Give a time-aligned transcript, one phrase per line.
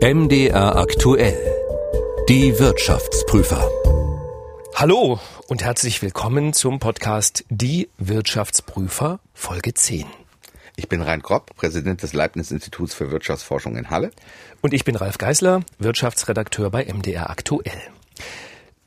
[0.00, 1.36] MDR aktuell.
[2.28, 3.68] Die Wirtschaftsprüfer.
[4.76, 10.06] Hallo und herzlich willkommen zum Podcast Die Wirtschaftsprüfer Folge 10.
[10.76, 14.12] Ich bin Rein Kropp, Präsident des Leibniz-Instituts für Wirtschaftsforschung in Halle.
[14.60, 17.80] Und ich bin Ralf Geisler, Wirtschaftsredakteur bei MDR aktuell.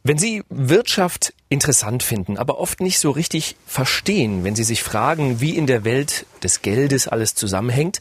[0.04, 5.41] Wenn Sie Wirtschaft interessant finden, aber oft nicht so richtig verstehen, wenn Sie sich fragen,
[5.41, 8.00] wie in der Welt des Geldes alles zusammenhängt,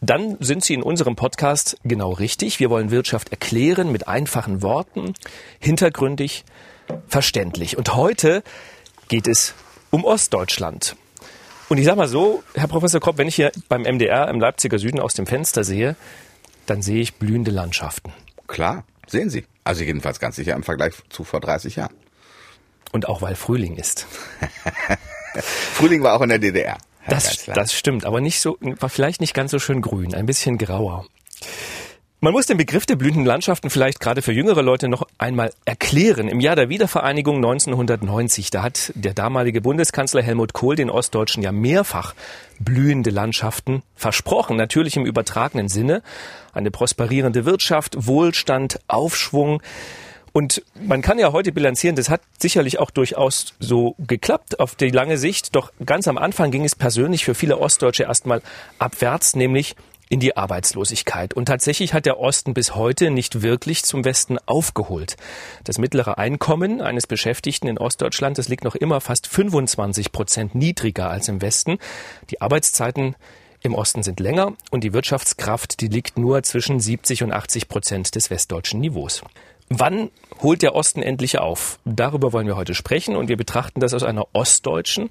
[0.00, 2.60] dann sind Sie in unserem Podcast genau richtig.
[2.60, 5.14] Wir wollen Wirtschaft erklären mit einfachen Worten,
[5.58, 6.44] hintergründig,
[7.08, 7.76] verständlich.
[7.76, 8.42] Und heute
[9.08, 9.54] geht es
[9.90, 10.96] um Ostdeutschland.
[11.68, 14.78] Und ich sage mal so, Herr Professor Kropp, wenn ich hier beim MDR im Leipziger
[14.78, 15.96] Süden aus dem Fenster sehe,
[16.66, 18.12] dann sehe ich blühende Landschaften.
[18.46, 19.44] Klar, sehen Sie.
[19.64, 21.94] Also jedenfalls ganz sicher im Vergleich zu vor 30 Jahren.
[22.92, 24.06] Und auch weil Frühling ist.
[25.74, 26.78] Frühling war auch in der DDR.
[27.08, 30.58] Das, das stimmt, aber nicht so, war vielleicht nicht ganz so schön grün, ein bisschen
[30.58, 31.06] grauer.
[32.20, 36.26] Man muss den Begriff der blühenden Landschaften vielleicht gerade für jüngere Leute noch einmal erklären.
[36.26, 41.52] Im Jahr der Wiedervereinigung 1990, da hat der damalige Bundeskanzler Helmut Kohl den Ostdeutschen ja
[41.52, 42.16] mehrfach
[42.58, 44.56] blühende Landschaften versprochen.
[44.56, 46.02] Natürlich im übertragenen Sinne.
[46.52, 49.62] Eine prosperierende Wirtschaft, Wohlstand, Aufschwung.
[50.32, 54.90] Und man kann ja heute bilanzieren, das hat sicherlich auch durchaus so geklappt auf die
[54.90, 55.54] lange Sicht.
[55.54, 58.42] Doch ganz am Anfang ging es persönlich für viele Ostdeutsche erstmal
[58.78, 59.74] abwärts, nämlich
[60.08, 61.34] in die Arbeitslosigkeit.
[61.34, 65.16] Und tatsächlich hat der Osten bis heute nicht wirklich zum Westen aufgeholt.
[65.64, 71.10] Das mittlere Einkommen eines Beschäftigten in Ostdeutschland, das liegt noch immer fast 25 Prozent niedriger
[71.10, 71.78] als im Westen.
[72.30, 73.16] Die Arbeitszeiten
[73.62, 78.14] im Osten sind länger und die Wirtschaftskraft, die liegt nur zwischen 70 und 80 Prozent
[78.14, 79.22] des westdeutschen Niveaus.
[79.70, 81.78] Wann holt der Osten endlich auf?
[81.84, 85.10] Darüber wollen wir heute sprechen und wir betrachten das aus einer ostdeutschen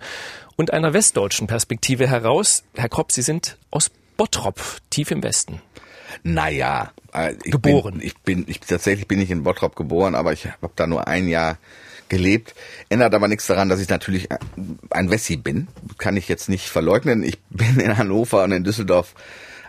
[0.55, 2.63] und einer westdeutschen Perspektive heraus.
[2.75, 5.61] Herr Kropp, Sie sind aus Bottrop, tief im Westen.
[6.23, 7.99] Naja, äh, geboren.
[7.99, 11.07] Bin, ich bin, ich tatsächlich bin ich in Bottrop geboren, aber ich habe da nur
[11.07, 11.57] ein Jahr
[12.09, 12.55] gelebt.
[12.89, 14.29] Ändert aber nichts daran, dass ich natürlich
[14.89, 15.67] ein Wessi bin.
[15.97, 17.23] Kann ich jetzt nicht verleugnen.
[17.23, 19.13] Ich bin in Hannover und in Düsseldorf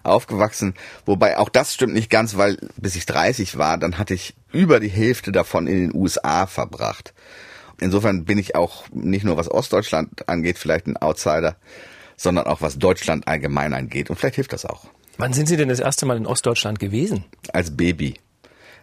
[0.02, 0.74] aufgewachsen.
[1.06, 4.80] Wobei auch das stimmt nicht ganz, weil bis ich 30 war, dann hatte ich über
[4.80, 7.14] die Hälfte davon in den USA verbracht.
[7.80, 11.56] Insofern bin ich auch nicht nur was Ostdeutschland angeht, vielleicht ein Outsider,
[12.16, 14.10] sondern auch was Deutschland allgemein angeht.
[14.10, 14.86] Und vielleicht hilft das auch.
[15.16, 17.24] Wann sind Sie denn das erste Mal in Ostdeutschland gewesen?
[17.52, 18.14] Als Baby.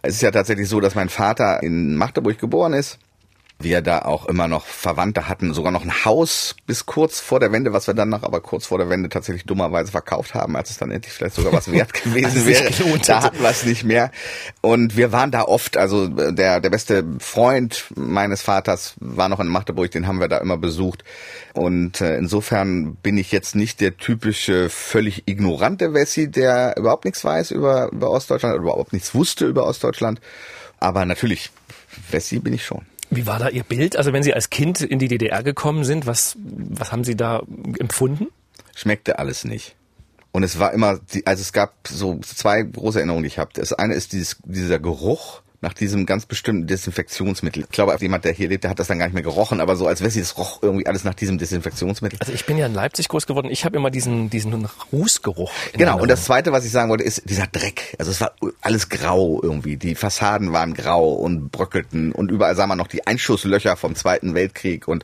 [0.01, 2.99] Es ist ja tatsächlich so, dass mein Vater in Magdeburg geboren ist
[3.57, 7.51] wir da auch immer noch Verwandte hatten, sogar noch ein Haus bis kurz vor der
[7.51, 10.69] Wende, was wir dann noch aber kurz vor der Wende tatsächlich dummerweise verkauft haben, als
[10.69, 12.69] es dann endlich vielleicht sogar was wert gewesen wäre.
[13.05, 14.11] Da hatten wir es nicht mehr.
[14.61, 19.47] Und wir waren da oft, also der, der beste Freund meines Vaters war noch in
[19.47, 21.03] Magdeburg, den haben wir da immer besucht.
[21.53, 27.23] Und äh, insofern bin ich jetzt nicht der typische, völlig ignorante Wessi, der überhaupt nichts
[27.23, 30.19] weiß über, über Ostdeutschland oder überhaupt nichts wusste über Ostdeutschland.
[30.79, 31.51] Aber natürlich,
[32.11, 32.85] Wessi bin ich schon.
[33.09, 33.95] Wie war da Ihr Bild?
[33.95, 37.43] Also wenn Sie als Kind in die DDR gekommen sind, was, was haben Sie da
[37.79, 38.27] empfunden?
[38.75, 39.75] Schmeckte alles nicht.
[40.31, 43.51] Und es war immer, also es gab so zwei große Erinnerungen, die ich habe.
[43.53, 47.63] Das eine ist dieses, dieser Geruch nach diesem ganz bestimmten Desinfektionsmittel.
[47.63, 49.75] Ich glaube, jemand, der hier lebt, der hat das dann gar nicht mehr gerochen, aber
[49.75, 52.19] so als wäre es roch irgendwie alles nach diesem Desinfektionsmittel.
[52.19, 55.51] Also ich bin ja in Leipzig groß geworden, ich habe immer diesen, diesen Rußgeruch.
[55.73, 57.95] Genau, und das Zweite, was ich sagen wollte, ist dieser Dreck.
[57.97, 59.75] Also es war alles grau irgendwie.
[59.75, 64.35] Die Fassaden waren grau und bröckelten und überall sah man noch die Einschusslöcher vom Zweiten
[64.35, 65.03] Weltkrieg und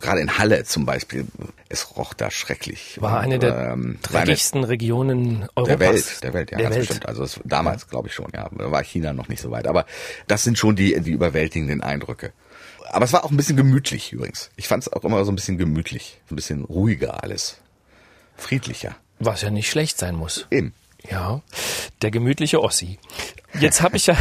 [0.00, 1.26] gerade in Halle zum Beispiel,
[1.68, 2.98] es roch da schrecklich.
[3.00, 5.78] War eine der ähm, dreckigsten Regionen Europas.
[5.78, 6.88] Der Welt, der Welt, ja, der ganz Welt.
[6.88, 7.08] bestimmt.
[7.08, 8.50] Also es, damals glaube ich schon, ja.
[8.56, 9.66] Da war China noch nicht so weit.
[9.66, 9.86] Aber
[10.26, 12.32] das sind schon die, die überwältigenden Eindrücke.
[12.90, 14.50] Aber es war auch ein bisschen gemütlich übrigens.
[14.56, 16.20] Ich fand es auch immer so ein bisschen gemütlich.
[16.30, 17.58] Ein bisschen ruhiger alles.
[18.36, 18.96] Friedlicher.
[19.18, 20.46] Was ja nicht schlecht sein muss.
[20.50, 20.74] Eben.
[21.10, 21.42] Ja,
[22.00, 22.98] der gemütliche Ossi.
[23.58, 24.16] Jetzt habe ich ja,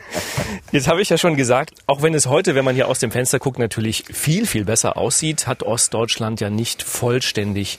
[0.72, 3.10] jetzt habe ich ja schon gesagt, auch wenn es heute, wenn man hier aus dem
[3.10, 7.78] Fenster guckt, natürlich viel viel besser aussieht, hat Ostdeutschland ja nicht vollständig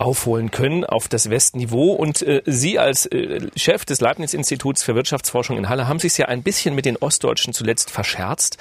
[0.00, 1.92] aufholen können auf das Westniveau.
[1.92, 6.26] Und äh, Sie als äh, Chef des Leibniz-Instituts für Wirtschaftsforschung in Halle haben sich ja
[6.26, 8.56] ein bisschen mit den Ostdeutschen zuletzt verscherzt,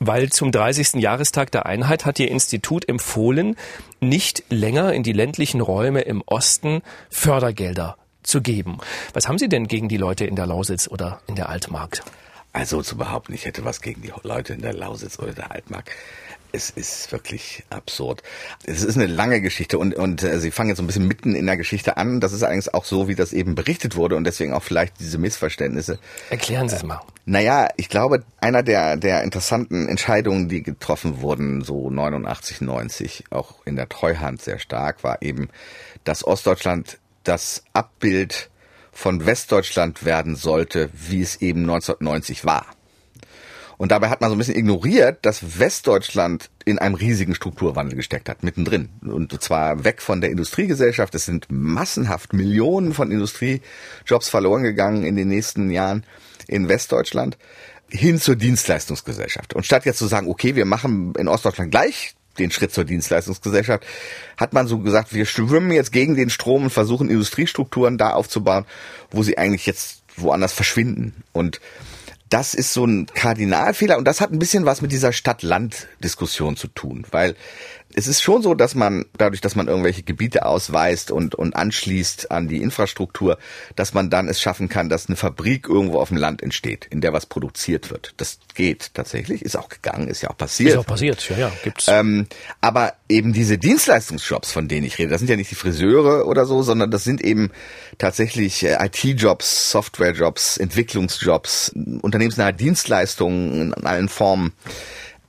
[0.00, 0.94] weil zum 30.
[0.94, 3.56] Jahrestag der Einheit hat Ihr Institut empfohlen,
[4.00, 8.78] nicht länger in die ländlichen Räume im Osten Fördergelder zu geben.
[9.12, 12.02] Was haben Sie denn gegen die Leute in der Lausitz oder in der Altmark?
[12.54, 15.90] Also zu behaupten, ich hätte was gegen die Leute in der Lausitz oder der Altmark
[16.52, 18.22] es ist wirklich absurd.
[18.64, 21.34] Es ist eine lange Geschichte und, und äh, sie fangen jetzt so ein bisschen mitten
[21.34, 22.20] in der Geschichte an.
[22.20, 25.18] Das ist eigentlich auch so, wie das eben berichtet wurde und deswegen auch vielleicht diese
[25.18, 25.98] Missverständnisse.
[26.30, 27.00] Erklären Sie es mal.
[27.24, 33.64] Naja, ich glaube, einer der, der interessanten Entscheidungen, die getroffen wurden, so 89, 90, auch
[33.64, 35.48] in der Treuhand sehr stark, war eben,
[36.04, 38.50] dass Ostdeutschland das Abbild
[38.92, 42.66] von Westdeutschland werden sollte, wie es eben 1990 war.
[43.82, 48.28] Und dabei hat man so ein bisschen ignoriert, dass Westdeutschland in einem riesigen Strukturwandel gesteckt
[48.28, 48.90] hat, mittendrin.
[49.04, 51.12] Und zwar weg von der Industriegesellschaft.
[51.16, 56.06] Es sind massenhaft Millionen von Industriejobs verloren gegangen in den nächsten Jahren
[56.46, 57.36] in Westdeutschland
[57.88, 59.52] hin zur Dienstleistungsgesellschaft.
[59.52, 63.84] Und statt jetzt zu sagen, okay, wir machen in Ostdeutschland gleich den Schritt zur Dienstleistungsgesellschaft,
[64.36, 68.64] hat man so gesagt, wir schwimmen jetzt gegen den Strom und versuchen Industriestrukturen da aufzubauen,
[69.10, 71.24] wo sie eigentlich jetzt woanders verschwinden.
[71.32, 71.60] Und
[72.32, 76.68] das ist so ein Kardinalfehler und das hat ein bisschen was mit dieser Stadt-Land-Diskussion zu
[76.68, 77.36] tun, weil
[77.94, 82.30] es ist schon so, dass man dadurch, dass man irgendwelche Gebiete ausweist und, und anschließt
[82.30, 83.38] an die Infrastruktur,
[83.76, 87.00] dass man dann es schaffen kann, dass eine Fabrik irgendwo auf dem Land entsteht, in
[87.00, 88.14] der was produziert wird.
[88.16, 90.70] Das geht tatsächlich, ist auch gegangen, ist ja auch passiert.
[90.70, 91.86] Ist auch passiert, ja, ja, gibt's.
[91.88, 92.26] Ähm,
[92.60, 96.46] aber eben diese Dienstleistungsjobs, von denen ich rede, das sind ja nicht die Friseure oder
[96.46, 97.50] so, sondern das sind eben
[97.98, 101.72] tatsächlich äh, IT-Jobs, Software-Jobs, Entwicklungsjobs,
[102.02, 104.52] unternehmensnahe Dienstleistungen in allen Formen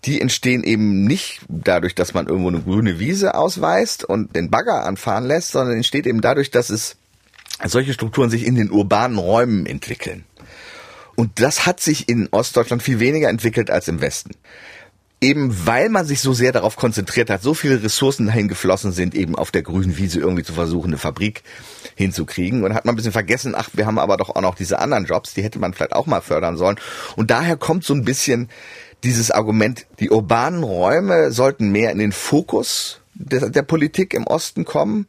[0.06, 4.86] die entstehen eben nicht dadurch, dass man irgendwo eine grüne Wiese ausweist und den Bagger
[4.86, 6.98] anfahren lässt, sondern entsteht eben dadurch, dass es
[7.66, 10.26] solche Strukturen sich in den urbanen Räumen entwickeln.
[11.16, 14.32] Und das hat sich in Ostdeutschland viel weniger entwickelt als im Westen.
[15.22, 19.16] Eben weil man sich so sehr darauf konzentriert hat, so viele Ressourcen dahin geflossen sind,
[19.16, 21.44] eben auf der grünen Wiese irgendwie zu versuchen, eine Fabrik
[21.96, 22.64] hinzukriegen.
[22.64, 25.06] Und hat man ein bisschen vergessen, ach, wir haben aber doch auch noch diese anderen
[25.06, 26.78] Jobs, die hätte man vielleicht auch mal fördern sollen.
[27.16, 28.50] Und daher kommt so ein bisschen
[29.04, 34.66] dieses Argument, die urbanen Räume sollten mehr in den Fokus der, der Politik im Osten
[34.66, 35.08] kommen.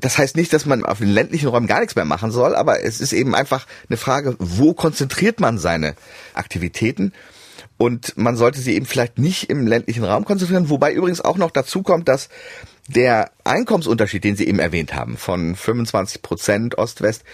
[0.00, 2.82] Das heißt nicht, dass man auf den ländlichen Räumen gar nichts mehr machen soll, aber
[2.82, 5.94] es ist eben einfach eine Frage, wo konzentriert man seine
[6.34, 7.12] Aktivitäten?
[7.78, 11.50] Und man sollte sie eben vielleicht nicht im ländlichen Raum konzentrieren, wobei übrigens auch noch
[11.50, 12.28] dazu kommt, dass
[12.88, 17.24] der Einkommensunterschied, den Sie eben erwähnt haben, von 25 Prozent Ost-West,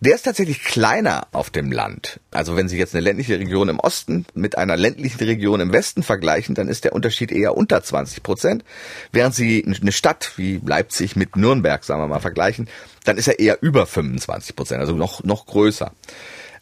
[0.00, 2.20] der ist tatsächlich kleiner auf dem Land.
[2.30, 6.02] Also wenn Sie jetzt eine ländliche Region im Osten mit einer ländlichen Region im Westen
[6.02, 8.64] vergleichen, dann ist der Unterschied eher unter 20 Prozent.
[9.12, 12.68] Während Sie eine Stadt wie Leipzig mit Nürnberg, sagen wir mal, vergleichen,
[13.04, 15.92] dann ist er eher über 25 Prozent, also noch, noch größer.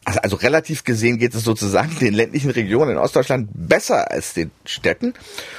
[0.06, 4.52] Also, also relativ gesehen geht es sozusagen den ländlichen Regionen in Ostdeutschland besser als den
[4.64, 5.14] Städten.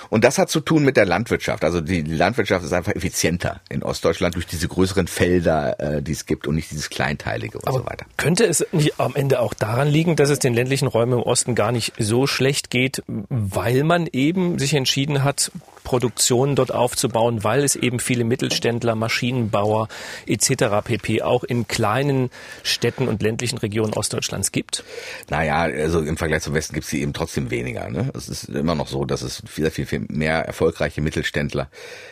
[0.10, 1.66] Und das hat zu tun mit der Landwirtschaft.
[1.66, 6.26] Also die Landwirtschaft ist einfach effizienter in Ostdeutschland durch diese größeren Felder, äh, die es
[6.26, 8.06] gibt und nicht dieses Kleinteilige und Aber so weiter.
[8.16, 11.54] Könnte es nicht am Ende auch daran liegen, dass es den ländlichen Räumen im Osten
[11.54, 15.52] gar nicht so schlecht geht, weil man eben sich entschieden hat,
[15.88, 19.88] Produktionen dort aufzubauen, weil es eben viele Mittelständler, Maschinenbauer
[20.26, 20.84] etc.
[20.84, 21.22] pp.
[21.22, 22.30] auch in kleinen
[22.62, 24.84] Städten und ländlichen Regionen Ostdeutschlands gibt?
[25.30, 27.90] Naja, also im Vergleich zum Westen gibt es die eben trotzdem weniger.
[27.90, 28.12] Ne?
[28.16, 31.70] Es ist immer noch so, dass es viel, viel, viel mehr erfolgreiche Mittelständler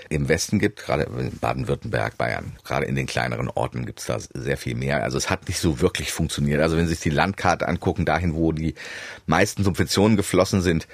[0.10, 2.57] im Westen gibt, gerade in Baden-Württemberg, Bayern.
[2.63, 5.04] Gerade in den kleineren Orten gibt es da sehr viel mehr.
[5.04, 6.62] Also es hat nicht so wirklich funktioniert.
[6.62, 8.75] Also wenn Sie sich die Landkarte angucken, dahin, wo die
[9.25, 10.88] meisten Subventionen geflossen sind,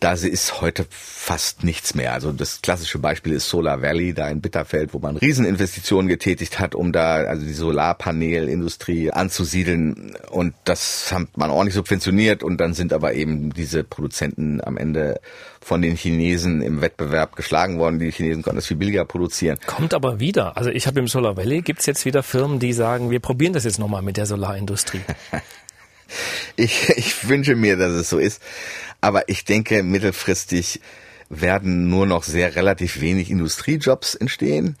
[0.00, 2.14] da ist heute fast nichts mehr.
[2.14, 6.74] Also das klassische Beispiel ist Solar Valley, da in Bitterfeld, wo man Rieseninvestitionen getätigt hat,
[6.74, 10.16] um da also die Solarpanelindustrie anzusiedeln.
[10.30, 15.20] Und das hat man ordentlich subventioniert und dann sind aber eben diese Produzenten am Ende
[15.60, 17.98] von den Chinesen im Wettbewerb geschlagen worden.
[17.98, 19.58] Die Chinesen konnten das viel billiger produzieren.
[19.66, 20.56] Kommt aber wieder.
[20.56, 23.64] Also ich habe im Solar Valley gibt's jetzt wieder Firmen, die sagen, wir probieren das
[23.64, 25.02] jetzt nochmal mit der Solarindustrie.
[26.56, 28.40] ich, ich wünsche mir, dass es so ist.
[29.00, 30.80] Aber ich denke, mittelfristig
[31.28, 34.76] werden nur noch sehr relativ wenig Industriejobs entstehen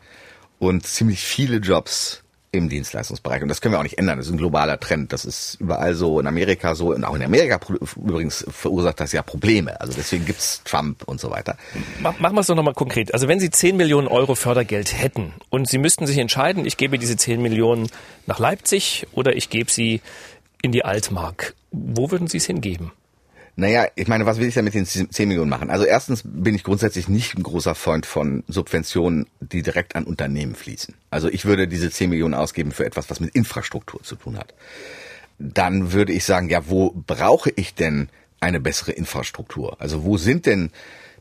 [0.58, 2.22] und ziemlich viele Jobs
[2.52, 3.42] im Dienstleistungsbereich.
[3.42, 4.18] Und das können wir auch nicht ändern.
[4.18, 5.12] Das ist ein globaler Trend.
[5.12, 6.92] Das ist überall so, in Amerika so.
[6.92, 7.60] Und auch in Amerika
[7.96, 9.80] übrigens verursacht das ja Probleme.
[9.80, 11.56] Also deswegen gibt's Trump und so weiter.
[12.00, 13.14] Machen wir es doch nochmal konkret.
[13.14, 16.98] Also wenn Sie 10 Millionen Euro Fördergeld hätten und Sie müssten sich entscheiden, ich gebe
[16.98, 17.88] diese 10 Millionen
[18.26, 20.00] nach Leipzig oder ich gebe sie
[20.60, 22.90] in die Altmark, wo würden Sie es hingeben?
[23.56, 25.70] Naja, ich meine, was will ich da mit den 10 Millionen machen?
[25.70, 30.54] Also erstens bin ich grundsätzlich nicht ein großer Freund von Subventionen, die direkt an Unternehmen
[30.54, 30.94] fließen.
[31.10, 34.54] Also ich würde diese 10 Millionen ausgeben für etwas, was mit Infrastruktur zu tun hat.
[35.38, 38.08] Dann würde ich sagen, ja, wo brauche ich denn
[38.40, 39.80] eine bessere Infrastruktur?
[39.80, 40.70] Also wo sind denn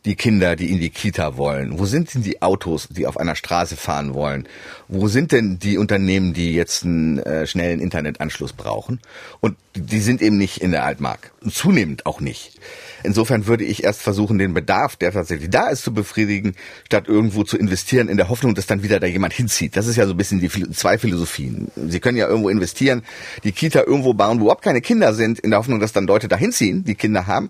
[0.05, 1.79] die Kinder, die in die Kita wollen?
[1.79, 4.47] Wo sind denn die Autos, die auf einer Straße fahren wollen?
[4.87, 8.99] Wo sind denn die Unternehmen, die jetzt einen äh, schnellen Internetanschluss brauchen?
[9.39, 11.31] Und die sind eben nicht in der Altmark.
[11.49, 12.59] Zunehmend auch nicht.
[13.03, 17.43] Insofern würde ich erst versuchen, den Bedarf, der tatsächlich da ist, zu befriedigen, statt irgendwo
[17.43, 19.75] zu investieren in der Hoffnung, dass dann wieder da jemand hinzieht.
[19.75, 21.71] Das ist ja so ein bisschen die zwei Philosophien.
[21.75, 23.03] Sie können ja irgendwo investieren,
[23.43, 26.27] die Kita irgendwo bauen, wo überhaupt keine Kinder sind, in der Hoffnung, dass dann Leute
[26.27, 27.49] da hinziehen, die Kinder haben.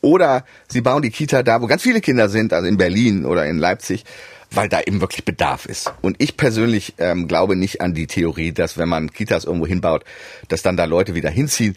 [0.00, 3.46] Oder sie bauen die Kita da, wo ganz viele Kinder sind, also in Berlin oder
[3.46, 4.04] in Leipzig,
[4.50, 5.92] weil da eben wirklich Bedarf ist.
[6.00, 10.04] Und ich persönlich ähm, glaube nicht an die Theorie, dass wenn man Kitas irgendwo hinbaut,
[10.48, 11.76] dass dann da Leute wieder hinziehen,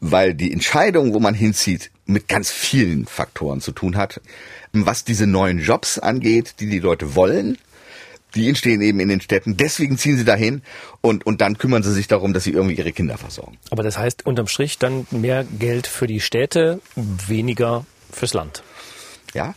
[0.00, 4.20] weil die Entscheidung, wo man hinzieht, mit ganz vielen Faktoren zu tun hat.
[4.72, 7.58] Was diese neuen Jobs angeht, die die Leute wollen,
[8.34, 9.56] die entstehen eben in den Städten.
[9.56, 10.62] Deswegen ziehen sie dahin
[11.00, 13.58] und, und dann kümmern sie sich darum, dass sie irgendwie ihre Kinder versorgen.
[13.70, 18.62] Aber das heißt unterm Strich dann mehr Geld für die Städte, weniger fürs Land.
[19.34, 19.54] Ja,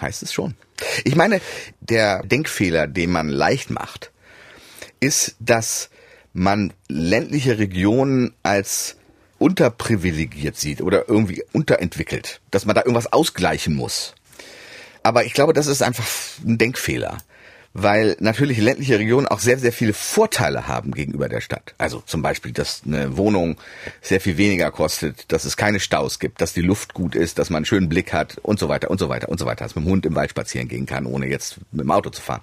[0.00, 0.54] heißt es schon.
[1.04, 1.40] Ich meine,
[1.80, 4.12] der Denkfehler, den man leicht macht,
[5.00, 5.90] ist, dass
[6.32, 8.96] man ländliche Regionen als
[9.38, 14.14] unterprivilegiert sieht oder irgendwie unterentwickelt, dass man da irgendwas ausgleichen muss.
[15.02, 16.06] Aber ich glaube, das ist einfach
[16.44, 17.18] ein Denkfehler
[17.78, 21.74] weil natürlich ländliche Regionen auch sehr, sehr viele Vorteile haben gegenüber der Stadt.
[21.76, 23.58] Also zum Beispiel, dass eine Wohnung
[24.00, 27.50] sehr viel weniger kostet, dass es keine Staus gibt, dass die Luft gut ist, dass
[27.50, 29.74] man einen schönen Blick hat und so weiter und so weiter und so weiter, dass
[29.74, 32.22] man mit dem Hund im Wald spazieren gehen kann, ohne jetzt mit dem Auto zu
[32.22, 32.40] fahren.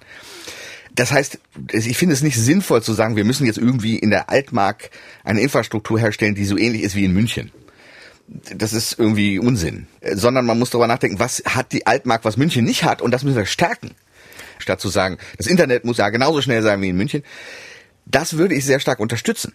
[0.94, 1.38] Das heißt,
[1.72, 4.90] ich finde es nicht sinnvoll zu sagen, wir müssen jetzt irgendwie in der Altmark
[5.24, 7.50] eine Infrastruktur herstellen, die so ähnlich ist wie in München
[8.26, 9.86] das ist irgendwie Unsinn.
[10.02, 13.22] Sondern man muss darüber nachdenken, was hat die Altmark, was München nicht hat, und das
[13.22, 13.94] müssen wir stärken
[14.58, 17.22] statt zu sagen, das Internet muss ja genauso schnell sein wie in München.
[18.06, 19.52] Das würde ich sehr stark unterstützen.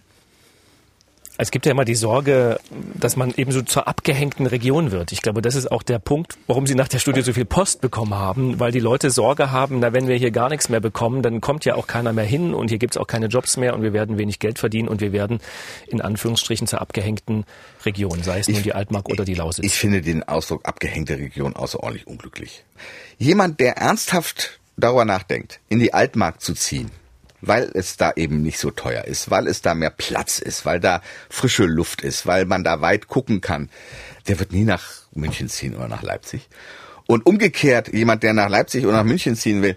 [1.42, 2.60] Es gibt ja immer die Sorge,
[2.96, 5.14] dass man eben so zur abgehängten Region wird.
[5.14, 7.80] Ich glaube, das ist auch der Punkt, warum Sie nach der Studie so viel Post
[7.80, 11.22] bekommen haben, weil die Leute Sorge haben, na, wenn wir hier gar nichts mehr bekommen,
[11.22, 13.74] dann kommt ja auch keiner mehr hin und hier gibt es auch keine Jobs mehr
[13.74, 15.40] und wir werden wenig Geld verdienen und wir werden
[15.88, 17.46] in Anführungsstrichen zur abgehängten
[17.86, 19.64] Region, sei es nun die Altmark oder die Lausitz.
[19.66, 22.66] Ich finde den Ausdruck abgehängte Region außerordentlich unglücklich.
[23.18, 26.92] Jemand, der ernsthaft darüber nachdenkt, in die Altmark zu ziehen,
[27.42, 30.80] weil es da eben nicht so teuer ist, weil es da mehr Platz ist, weil
[30.80, 33.70] da frische Luft ist, weil man da weit gucken kann,
[34.28, 36.48] der wird nie nach München ziehen oder nach Leipzig.
[37.08, 39.76] Und umgekehrt, jemand, der nach Leipzig oder nach München ziehen will,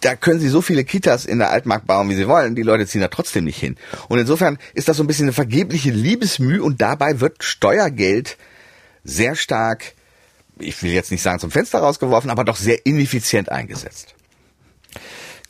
[0.00, 2.54] da können sie so viele Kitas in der Altmark bauen, wie sie wollen.
[2.54, 3.76] Die Leute ziehen da trotzdem nicht hin.
[4.08, 8.38] Und insofern ist das so ein bisschen eine vergebliche Liebesmüh und dabei wird Steuergeld
[9.04, 9.92] sehr stark,
[10.58, 14.14] ich will jetzt nicht sagen zum Fenster rausgeworfen, aber doch sehr ineffizient eingesetzt.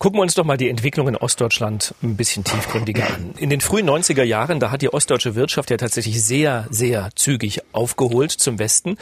[0.01, 3.35] Gucken wir uns doch mal die Entwicklung in Ostdeutschland ein bisschen tiefgründiger an.
[3.37, 7.61] In den frühen 90er Jahren, da hat die ostdeutsche Wirtschaft ja tatsächlich sehr, sehr zügig
[7.73, 8.97] aufgeholt zum Westen.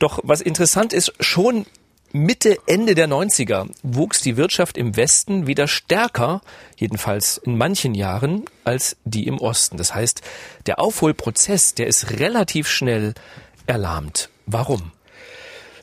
[0.00, 1.66] Doch was interessant ist, schon
[2.10, 6.40] Mitte, Ende der 90er wuchs die Wirtschaft im Westen wieder stärker,
[6.76, 9.76] jedenfalls in manchen Jahren, als die im Osten.
[9.76, 10.22] Das heißt,
[10.66, 13.14] der Aufholprozess, der ist relativ schnell
[13.68, 14.30] erlahmt.
[14.46, 14.90] Warum?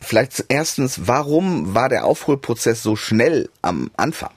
[0.01, 4.31] Vielleicht erstens, warum war der Aufholprozess so schnell am Anfang?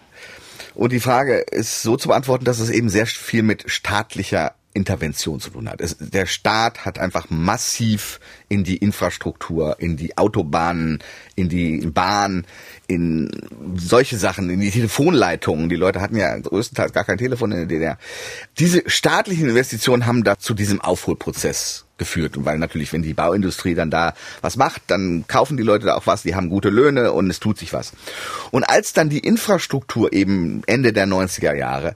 [0.75, 5.39] Und die Frage ist so zu beantworten, dass es eben sehr viel mit staatlicher Intervention
[5.39, 5.81] zu tun hat.
[5.81, 10.99] Es, der Staat hat einfach massiv in die Infrastruktur, in die Autobahnen,
[11.37, 12.45] in die Bahn,
[12.89, 13.31] in
[13.77, 15.69] solche Sachen, in die Telefonleitungen.
[15.69, 17.99] Die Leute hatten ja größtenteils gar kein Telefon in der DDR.
[18.59, 22.37] Diese staatlichen Investitionen haben da zu diesem Aufholprozess geführt.
[22.37, 25.95] Und weil natürlich, wenn die Bauindustrie dann da was macht, dann kaufen die Leute da
[25.95, 27.93] auch was, die haben gute Löhne und es tut sich was.
[28.51, 31.95] Und als dann die Infrastruktur eben Ende der 90er Jahre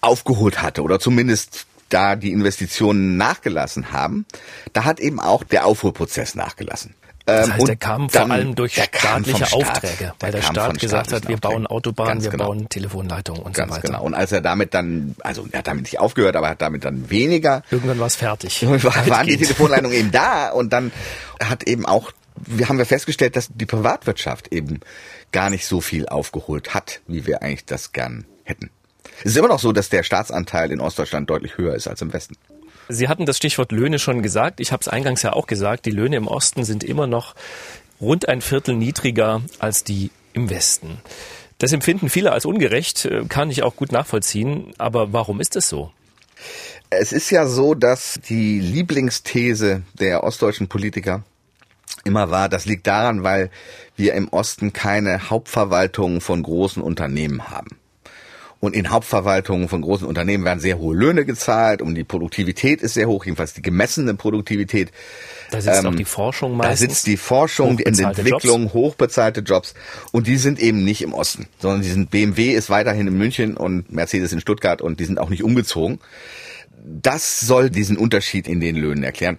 [0.00, 4.26] aufgeholt hatte oder zumindest da die Investitionen nachgelassen haben,
[4.72, 6.94] da hat eben auch der Aufholprozess nachgelassen.
[7.26, 11.12] Das ähm, heißt, der kam vor allem durch staatliche Aufträge, weil der, der Staat gesagt
[11.12, 12.46] hat, wir bauen Autobahnen, wir genau.
[12.46, 13.88] bauen Telefonleitungen und Ganz so weiter.
[13.88, 14.04] Genau.
[14.04, 16.84] Und als er damit dann, also er hat damit nicht aufgehört, aber er hat damit
[16.84, 17.64] dann weniger.
[17.72, 18.64] Irgendwann war es fertig.
[18.64, 20.92] waren die Telefonleitungen eben da und dann
[21.42, 24.78] hat eben auch, wir haben wir festgestellt, dass die Privatwirtschaft eben
[25.32, 28.70] gar nicht so viel aufgeholt hat, wie wir eigentlich das gern hätten.
[29.20, 32.12] Es ist immer noch so, dass der Staatsanteil in Ostdeutschland deutlich höher ist als im
[32.12, 32.36] Westen.
[32.88, 34.60] Sie hatten das Stichwort Löhne schon gesagt.
[34.60, 35.86] Ich habe es eingangs ja auch gesagt.
[35.86, 37.34] Die Löhne im Osten sind immer noch
[38.00, 40.98] rund ein Viertel niedriger als die im Westen.
[41.58, 44.72] Das empfinden viele als ungerecht, äh, kann ich auch gut nachvollziehen.
[44.78, 45.90] Aber warum ist es so?
[46.90, 51.24] Es ist ja so, dass die Lieblingsthese der ostdeutschen Politiker
[52.04, 53.50] immer war, das liegt daran, weil
[53.96, 57.78] wir im Osten keine Hauptverwaltung von großen Unternehmen haben.
[58.58, 62.94] Und in Hauptverwaltungen von großen Unternehmen werden sehr hohe Löhne gezahlt und die Produktivität ist
[62.94, 64.92] sehr hoch, jedenfalls die gemessene Produktivität.
[65.50, 66.80] Da sitzt ähm, auch die Forschung meistens.
[66.80, 68.74] Da sitzt die Forschung, die Entwicklung, Jobs.
[68.74, 69.74] hochbezahlte Jobs.
[70.10, 73.56] Und die sind eben nicht im Osten, sondern die sind, BMW ist weiterhin in München
[73.56, 76.00] und Mercedes in Stuttgart und die sind auch nicht umgezogen.
[76.82, 79.38] Das soll diesen Unterschied in den Löhnen erklären.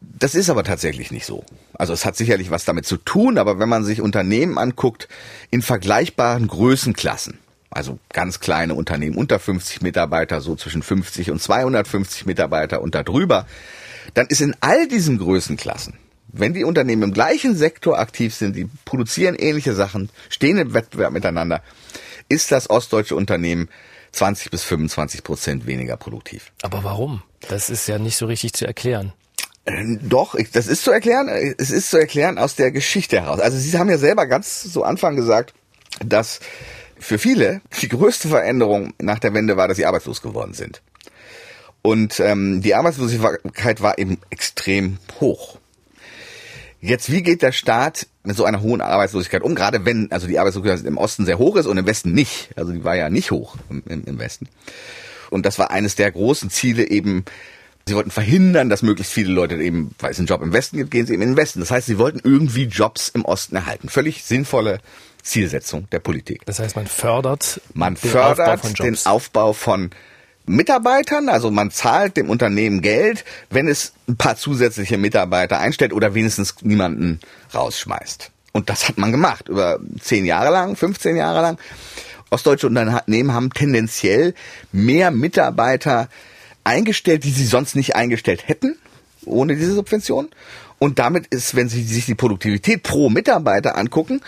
[0.00, 1.44] Das ist aber tatsächlich nicht so.
[1.74, 5.08] Also es hat sicherlich was damit zu tun, aber wenn man sich Unternehmen anguckt
[5.50, 7.38] in vergleichbaren Größenklassen,
[7.76, 13.46] also ganz kleine Unternehmen unter 50 Mitarbeiter, so zwischen 50 und 250 Mitarbeiter und darüber,
[14.14, 15.94] dann ist in all diesen Größenklassen
[16.38, 21.12] wenn die Unternehmen im gleichen Sektor aktiv sind, die produzieren ähnliche Sachen, stehen im Wettbewerb
[21.12, 21.62] miteinander,
[22.28, 23.68] ist das ostdeutsche Unternehmen
[24.12, 26.52] 20 bis 25 Prozent weniger produktiv.
[26.62, 27.22] Aber warum?
[27.48, 29.12] Das ist ja nicht so richtig zu erklären.
[29.64, 31.28] Äh, Doch, das ist zu erklären.
[31.28, 33.40] Es ist zu erklären aus der Geschichte heraus.
[33.40, 35.54] Also Sie haben ja selber ganz zu Anfang gesagt,
[36.04, 36.40] dass
[36.98, 40.82] für viele die größte Veränderung nach der Wende war, dass sie arbeitslos geworden sind.
[41.82, 45.58] Und ähm, die Arbeitslosigkeit war eben extrem hoch.
[46.80, 49.54] Jetzt, wie geht der Staat mit so einer hohen Arbeitslosigkeit um?
[49.54, 52.50] Gerade wenn also die Arbeitslosigkeit im Osten sehr hoch ist und im Westen nicht.
[52.56, 54.48] Also die war ja nicht hoch im, im, Westen.
[55.30, 57.24] Und das war eines der großen Ziele eben.
[57.86, 60.90] Sie wollten verhindern, dass möglichst viele Leute eben, weil es einen Job im Westen gibt,
[60.90, 61.60] gehen sie eben in den Westen.
[61.60, 63.88] Das heißt, sie wollten irgendwie Jobs im Osten erhalten.
[63.88, 64.80] Völlig sinnvolle
[65.26, 66.46] Zielsetzung der Politik.
[66.46, 69.06] Das heißt, man fördert, man den fördert Aufbau von den Jobs.
[69.06, 69.90] Aufbau von
[70.46, 76.14] Mitarbeitern, also man zahlt dem Unternehmen Geld, wenn es ein paar zusätzliche Mitarbeiter einstellt oder
[76.14, 77.20] wenigstens niemanden
[77.52, 78.30] rausschmeißt.
[78.52, 81.58] Und das hat man gemacht über zehn Jahre lang, 15 Jahre lang.
[82.30, 84.34] Ostdeutsche Unternehmen haben tendenziell
[84.72, 86.08] mehr Mitarbeiter
[86.64, 88.76] eingestellt, die sie sonst nicht eingestellt hätten,
[89.24, 90.28] ohne diese Subvention.
[90.78, 94.20] Und damit ist, wenn Sie sich die Produktivität pro Mitarbeiter angucken,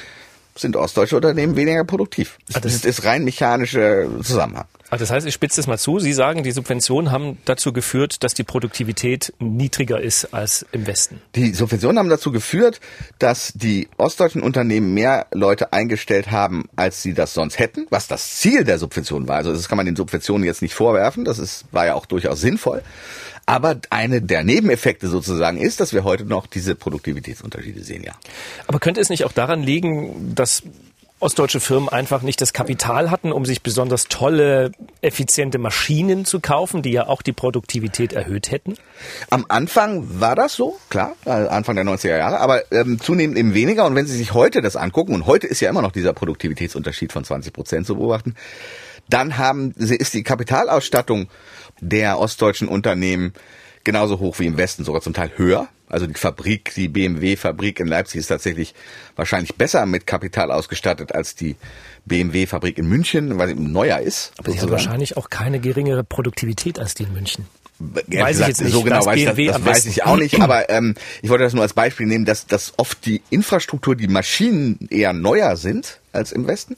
[0.61, 2.39] sind ostdeutsche Unternehmen weniger produktiv.
[2.53, 4.67] Das- Das ist rein mechanischer Zusammenhang.
[4.91, 5.99] Ah, das heißt, ich spitze das mal zu.
[5.99, 11.21] Sie sagen, die Subventionen haben dazu geführt, dass die Produktivität niedriger ist als im Westen.
[11.35, 12.81] Die Subventionen haben dazu geführt,
[13.19, 18.37] dass die ostdeutschen Unternehmen mehr Leute eingestellt haben, als sie das sonst hätten, was das
[18.37, 19.37] Ziel der Subventionen war.
[19.37, 22.41] Also das kann man den Subventionen jetzt nicht vorwerfen, das ist, war ja auch durchaus
[22.41, 22.81] sinnvoll.
[23.49, 28.13] Aber eine der Nebeneffekte sozusagen ist, dass wir heute noch diese Produktivitätsunterschiede sehen, ja.
[28.67, 30.65] Aber könnte es nicht auch daran liegen, dass
[31.19, 36.83] ostdeutsche Firmen einfach nicht das Kapital hatten, um sich besonders tolle, effiziente Maschinen zu kaufen,
[36.83, 38.75] die ja auch die Produktivität erhöht hätten?
[39.31, 43.55] Am Anfang war das so, klar, äh, Anfang der 90er Jahre, aber ähm, zunehmend eben
[43.55, 43.87] weniger.
[43.87, 47.15] Und wenn Sie sich heute das angucken, und heute ist ja immer noch dieser Produktivitätsunterschied
[47.15, 48.35] von 20 Prozent zu beobachten,
[49.09, 51.29] dann haben, ist die Kapitalausstattung
[51.81, 53.33] der ostdeutschen Unternehmen
[53.85, 55.69] genauso hoch wie im Westen, sogar zum Teil höher.
[55.89, 58.75] Also die Fabrik, die BMW-Fabrik in Leipzig ist tatsächlich
[59.17, 61.57] wahrscheinlich besser mit Kapital ausgestattet als die
[62.05, 64.33] BMW-Fabrik in München, weil sie neuer ist.
[64.37, 64.71] Aber sie hat sozusagen.
[64.73, 67.47] wahrscheinlich auch keine geringere Produktivität als die in München.
[67.79, 68.73] Weiß ich jetzt nicht.
[68.73, 71.55] So genau Das weiß das, das weiß ich auch nicht, aber ähm, ich wollte das
[71.55, 76.33] nur als Beispiel nehmen, dass, dass oft die Infrastruktur, die Maschinen eher neuer sind als
[76.33, 76.77] im Westen.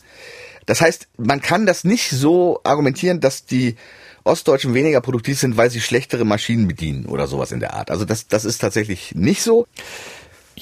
[0.66, 3.76] Das heißt, man kann das nicht so argumentieren, dass die
[4.24, 7.90] Ostdeutschen weniger produktiv sind, weil sie schlechtere Maschinen bedienen oder sowas in der Art.
[7.90, 9.66] Also das, das ist tatsächlich nicht so.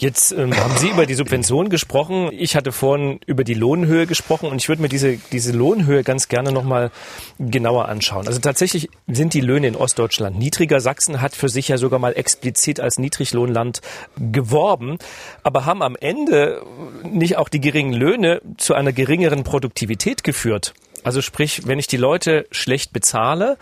[0.00, 2.30] Jetzt ähm, haben Sie über die Subvention gesprochen.
[2.32, 6.28] Ich hatte vorhin über die Lohnhöhe gesprochen und ich würde mir diese, diese Lohnhöhe ganz
[6.28, 6.92] gerne nochmal
[7.40, 8.28] genauer anschauen.
[8.28, 10.80] Also tatsächlich sind die Löhne in Ostdeutschland niedriger.
[10.80, 13.80] Sachsen hat für sich ja sogar mal explizit als Niedriglohnland
[14.16, 14.98] geworben,
[15.42, 16.62] aber haben am Ende
[17.02, 20.74] nicht auch die geringen Löhne zu einer geringeren Produktivität geführt.
[21.08, 23.56] Also sprich, wenn ich die Leute schlecht bezahle,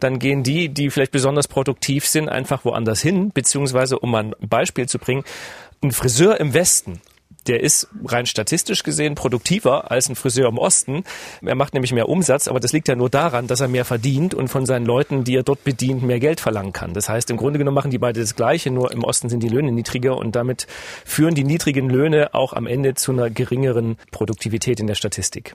[0.00, 3.30] dann gehen die, die vielleicht besonders produktiv sind, einfach woanders hin.
[3.32, 5.22] Beziehungsweise, um mal ein Beispiel zu bringen,
[5.80, 7.00] ein Friseur im Westen,
[7.46, 11.04] der ist rein statistisch gesehen produktiver als ein Friseur im Osten.
[11.40, 14.34] Er macht nämlich mehr Umsatz, aber das liegt ja nur daran, dass er mehr verdient
[14.34, 16.94] und von seinen Leuten, die er dort bedient, mehr Geld verlangen kann.
[16.94, 19.48] Das heißt, im Grunde genommen machen die beide das Gleiche, nur im Osten sind die
[19.48, 20.66] Löhne niedriger und damit
[21.04, 25.54] führen die niedrigen Löhne auch am Ende zu einer geringeren Produktivität in der Statistik.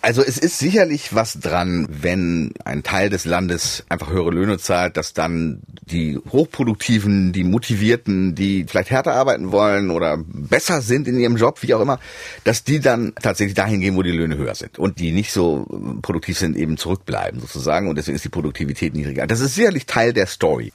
[0.00, 4.96] Also es ist sicherlich was dran, wenn ein Teil des Landes einfach höhere Löhne zahlt,
[4.96, 11.18] dass dann die Hochproduktiven, die Motivierten, die vielleicht härter arbeiten wollen oder besser sind in
[11.18, 12.00] ihrem Job, wie auch immer,
[12.44, 15.66] dass die dann tatsächlich dahin gehen, wo die Löhne höher sind und die nicht so
[16.00, 19.26] produktiv sind, eben zurückbleiben sozusagen und deswegen ist die Produktivität niedriger.
[19.26, 20.72] Das ist sicherlich Teil der Story.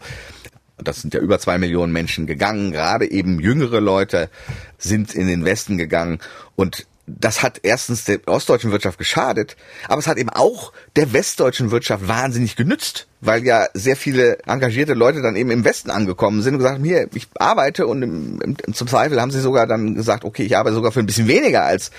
[0.78, 2.72] Das sind ja über zwei Millionen Menschen gegangen.
[2.72, 4.30] Gerade eben jüngere Leute
[4.78, 6.20] sind in den Westen gegangen
[6.56, 9.56] und das hat erstens der ostdeutschen Wirtschaft geschadet,
[9.88, 14.94] aber es hat eben auch der westdeutschen Wirtschaft wahnsinnig genützt, weil ja sehr viele engagierte
[14.94, 18.42] Leute dann eben im Westen angekommen sind und gesagt haben, hier, ich arbeite und im,
[18.42, 21.30] im, zum Zweifel haben sie sogar dann gesagt, okay, ich arbeite sogar für ein bisschen
[21.30, 21.92] weniger als,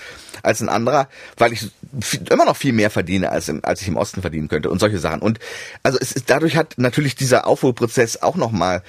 [0.42, 3.88] als ein anderer, weil ich viel, immer noch viel mehr verdiene, als, im, als ich
[3.88, 5.22] im Osten verdienen könnte und solche Sachen.
[5.22, 5.38] Und
[5.82, 8.82] also es ist, dadurch hat natürlich dieser Aufholprozess auch nochmal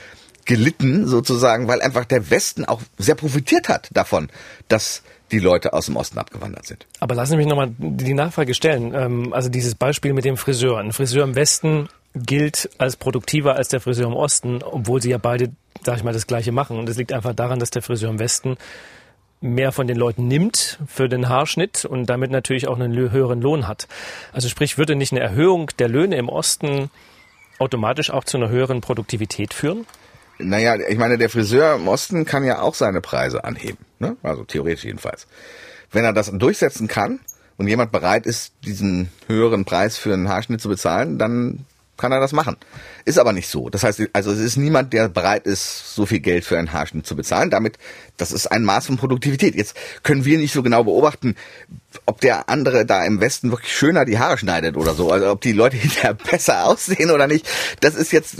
[0.44, 4.30] gelitten sozusagen, weil einfach der Westen auch sehr profitiert hat davon,
[4.68, 6.86] dass die Leute aus dem Osten abgewandert sind.
[7.00, 8.94] Aber lassen Sie mich nochmal die Nachfrage stellen.
[8.94, 10.78] Ähm, Also dieses Beispiel mit dem Friseur.
[10.78, 15.18] Ein Friseur im Westen gilt als produktiver als der Friseur im Osten, obwohl sie ja
[15.18, 15.52] beide,
[15.84, 16.78] sag ich mal, das Gleiche machen.
[16.78, 18.58] Und es liegt einfach daran, dass der Friseur im Westen
[19.42, 23.68] mehr von den Leuten nimmt für den Haarschnitt und damit natürlich auch einen höheren Lohn
[23.68, 23.88] hat.
[24.34, 26.90] Also sprich, würde nicht eine Erhöhung der Löhne im Osten
[27.58, 29.86] automatisch auch zu einer höheren Produktivität führen?
[30.40, 33.86] Naja, ich meine, der Friseur im Osten kann ja auch seine Preise anheben.
[34.00, 34.16] Ne?
[34.24, 35.28] Also theoretisch jedenfalls.
[35.92, 37.20] Wenn er das durchsetzen kann
[37.58, 41.66] und jemand bereit ist, diesen höheren Preis für einen Haarschnitt zu bezahlen, dann
[42.00, 42.58] kann er das machen.
[43.06, 43.70] Ist aber nicht so.
[43.70, 47.06] Das heißt, also es ist niemand, der bereit ist, so viel Geld für einen Haarschnitt
[47.06, 47.50] zu bezahlen.
[47.50, 47.78] Damit,
[48.18, 49.56] das ist ein Maß von Produktivität.
[49.56, 51.36] Jetzt können wir nicht so genau beobachten,
[52.06, 55.12] ob der andere da im Westen wirklich schöner die Haare schneidet oder so.
[55.12, 57.48] Also ob die Leute hinterher besser aussehen oder nicht.
[57.82, 58.38] Das ist jetzt,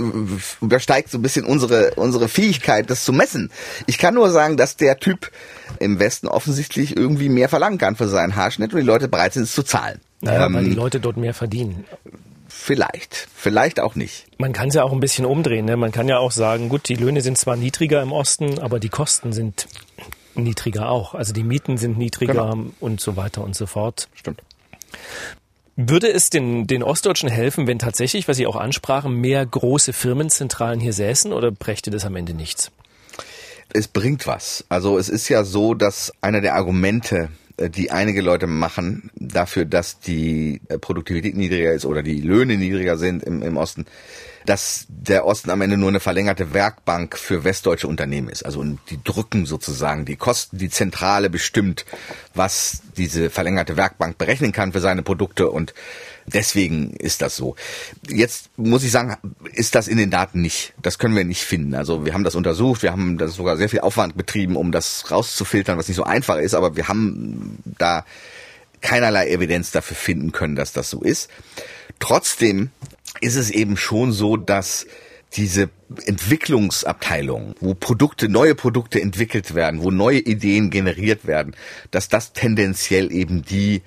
[0.62, 3.52] übersteigt so ein bisschen unsere, unsere Fähigkeit, das zu messen.
[3.86, 5.32] Ich kann nur sagen, dass der Typ
[5.80, 9.44] im Westen offensichtlich irgendwie mehr verlangen kann für seinen Haarschnitt und die Leute bereit sind,
[9.44, 10.00] es zu zahlen.
[10.22, 11.86] Naja, ähm, weil die Leute dort mehr verdienen.
[12.50, 14.26] Vielleicht, vielleicht auch nicht.
[14.40, 15.66] Man kann es ja auch ein bisschen umdrehen.
[15.66, 15.78] Ne?
[15.78, 18.90] Man kann ja auch sagen, gut, die Löhne sind zwar niedriger im Osten, aber die
[18.90, 19.68] Kosten sind
[20.34, 21.14] niedriger auch.
[21.14, 22.72] Also die Mieten sind niedriger genau.
[22.80, 24.10] und so weiter und so fort.
[24.16, 24.42] Stimmt.
[25.76, 30.80] Würde es den, den Ostdeutschen helfen, wenn tatsächlich, was Sie auch ansprachen, mehr große Firmenzentralen
[30.80, 32.72] hier säßen oder brächte das am Ende nichts?
[33.72, 34.66] Es bringt was.
[34.68, 37.30] Also es ist ja so, dass einer der Argumente
[37.68, 42.98] die einige Leute machen dafür, dass die äh, Produktivität niedriger ist oder die Löhne niedriger
[42.98, 43.86] sind im, im Osten,
[44.46, 48.46] dass der Osten am Ende nur eine verlängerte Werkbank für westdeutsche Unternehmen ist.
[48.46, 51.86] Also die drücken sozusagen die Kosten, die Zentrale bestimmt,
[52.34, 55.74] was diese verlängerte Werkbank berechnen kann für seine Produkte und
[56.34, 57.56] Deswegen ist das so.
[58.08, 59.18] Jetzt muss ich sagen,
[59.54, 60.74] ist das in den Daten nicht.
[60.82, 61.76] Das können wir nicht finden.
[61.76, 65.10] Also wir haben das untersucht, wir haben das sogar sehr viel Aufwand betrieben, um das
[65.12, 68.06] rauszufiltern, was nicht so einfach ist, aber wir haben da
[68.82, 71.30] keinerlei Evidenz dafür finden können, dass das so ist.
[72.00, 72.70] Trotzdem
[73.22, 74.86] ist es eben schon so, dass
[75.34, 75.70] diese
[76.06, 81.56] Entwicklungsabteilung, wo Produkte, neue Produkte entwickelt werden, wo neue Ideen generiert werden,
[81.92, 83.82] dass das tendenziell eben die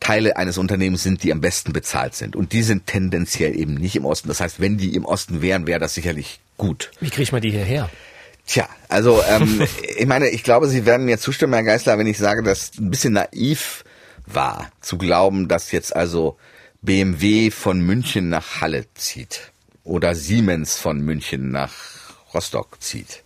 [0.00, 2.36] Teile eines Unternehmens sind, die am besten bezahlt sind.
[2.36, 4.28] Und die sind tendenziell eben nicht im Osten.
[4.28, 6.90] Das heißt, wenn die im Osten wären, wäre das sicherlich gut.
[7.00, 7.90] Wie kriegt man die hierher?
[8.46, 12.18] Tja, also ähm, ich meine, ich glaube, Sie werden mir zustimmen, Herr Geisler, wenn ich
[12.18, 13.84] sage, dass ein bisschen naiv
[14.26, 16.36] war, zu glauben, dass jetzt also
[16.80, 19.52] BMW von München nach Halle zieht
[19.84, 21.74] oder Siemens von München nach
[22.32, 23.22] Rostock zieht.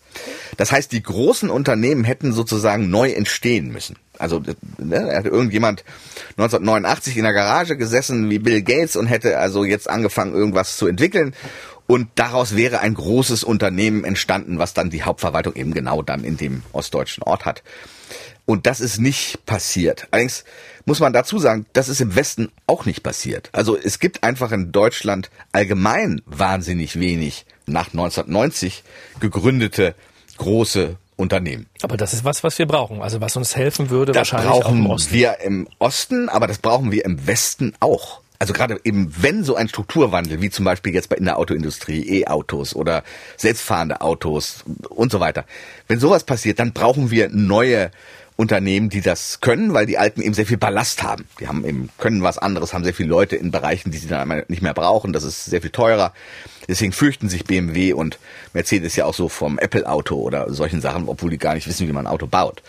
[0.56, 3.96] Das heißt, die großen Unternehmen hätten sozusagen neu entstehen müssen.
[4.22, 4.40] Also
[4.78, 5.84] ne, hat irgendjemand
[6.36, 10.86] 1989 in der Garage gesessen wie Bill Gates und hätte also jetzt angefangen, irgendwas zu
[10.86, 11.34] entwickeln.
[11.88, 16.36] Und daraus wäre ein großes Unternehmen entstanden, was dann die Hauptverwaltung eben genau dann in
[16.36, 17.64] dem ostdeutschen Ort hat.
[18.46, 20.06] Und das ist nicht passiert.
[20.12, 20.44] Allerdings
[20.84, 23.50] muss man dazu sagen, das ist im Westen auch nicht passiert.
[23.52, 28.84] Also es gibt einfach in Deutschland allgemein wahnsinnig wenig nach 1990
[29.18, 29.96] gegründete
[30.38, 31.66] große Unternehmen.
[31.82, 33.00] Aber das ist was, was wir brauchen.
[33.00, 35.14] Also was uns helfen würde, das wahrscheinlich brauchen auch im Osten.
[35.14, 38.20] wir im Osten, aber das brauchen wir im Westen auch.
[38.38, 42.22] Also gerade eben, wenn so ein Strukturwandel, wie zum Beispiel jetzt bei in der Autoindustrie,
[42.22, 43.04] E-Autos oder
[43.36, 45.44] selbstfahrende Autos und so weiter,
[45.86, 47.92] wenn sowas passiert, dann brauchen wir neue
[48.42, 51.24] Unternehmen, die das können, weil die Alten eben sehr viel Ballast haben.
[51.40, 54.42] Die haben eben, können was anderes, haben sehr viele Leute in Bereichen, die sie dann
[54.48, 55.12] nicht mehr brauchen.
[55.12, 56.12] Das ist sehr viel teurer.
[56.68, 58.18] Deswegen fürchten sich BMW und
[58.52, 61.92] Mercedes ja auch so vom Apple-Auto oder solchen Sachen, obwohl die gar nicht wissen, wie
[61.92, 62.62] man ein Auto baut.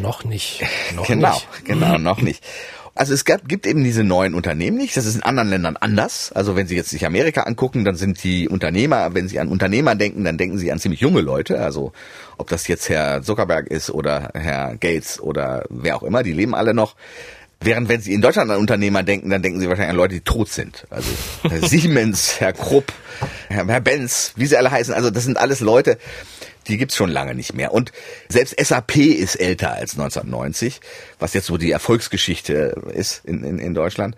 [0.00, 0.62] Noch nicht.
[0.94, 1.64] Noch genau, nicht.
[1.64, 2.42] genau, noch nicht.
[2.94, 4.96] Also es gab, gibt eben diese neuen Unternehmen nicht.
[4.96, 6.30] Das ist in anderen Ländern anders.
[6.32, 9.94] Also wenn Sie jetzt sich Amerika angucken, dann sind die Unternehmer, wenn Sie an Unternehmer
[9.94, 11.60] denken, dann denken Sie an ziemlich junge Leute.
[11.60, 11.92] Also
[12.36, 16.54] ob das jetzt Herr Zuckerberg ist oder Herr Gates oder wer auch immer, die leben
[16.54, 16.94] alle noch.
[17.64, 20.20] Während wenn Sie in Deutschland an Unternehmer denken, dann denken Sie wahrscheinlich an Leute, die
[20.20, 20.84] tot sind.
[20.90, 21.08] Also
[21.48, 22.92] Herr Siemens, Herr Krupp,
[23.48, 24.92] Herr, Herr Benz, wie sie alle heißen.
[24.92, 25.96] Also das sind alles Leute,
[26.68, 27.72] die gibt's schon lange nicht mehr.
[27.72, 27.92] Und
[28.28, 30.80] selbst SAP ist älter als 1990,
[31.18, 34.16] was jetzt so die Erfolgsgeschichte ist in, in, in Deutschland.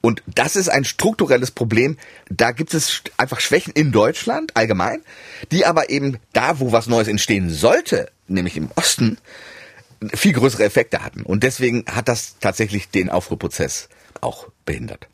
[0.00, 1.96] Und das ist ein strukturelles Problem.
[2.28, 5.02] Da gibt es einfach Schwächen in Deutschland allgemein,
[5.50, 9.18] die aber eben da, wo was Neues entstehen sollte, nämlich im Osten,
[10.14, 11.22] viel größere Effekte hatten.
[11.22, 13.88] Und deswegen hat das tatsächlich den Aufruhrprozess
[14.20, 15.08] auch behindert.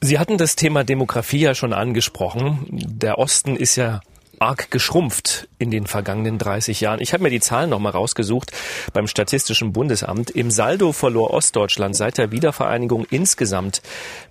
[0.00, 2.66] Sie hatten das Thema Demografie ja schon angesprochen.
[2.70, 4.00] Der Osten ist ja
[4.40, 7.00] arg geschrumpft in den vergangenen 30 Jahren.
[7.00, 8.52] Ich habe mir die Zahlen nochmal rausgesucht
[8.92, 10.30] beim Statistischen Bundesamt.
[10.30, 13.82] Im Saldo verlor Ostdeutschland seit der Wiedervereinigung insgesamt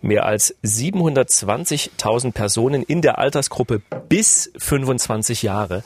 [0.02, 5.84] mehr als 720.000 Personen in der Altersgruppe bis 25 Jahre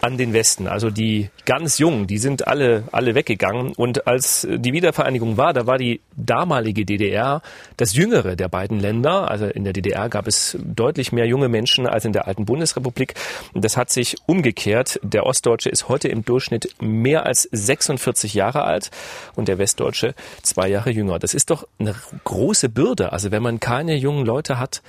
[0.00, 0.68] an den Westen.
[0.68, 3.72] Also die ganz Jungen, die sind alle, alle weggegangen.
[3.72, 7.42] Und als die Wiedervereinigung war, da war die damalige DDR
[7.76, 9.30] das jüngere der beiden Länder.
[9.30, 13.14] Also in der DDR gab es deutlich mehr junge Menschen als in der alten Bundesrepublik.
[13.54, 15.00] Das hat sich umgekehrt.
[15.02, 18.90] Der Ostdeutsche ist heute im Durchschnitt mehr als 46 Jahre alt
[19.34, 21.18] und der Westdeutsche zwei Jahre jünger.
[21.18, 23.12] Das ist doch eine große Bürde.
[23.12, 24.82] Also wenn man keine jungen Leute hat,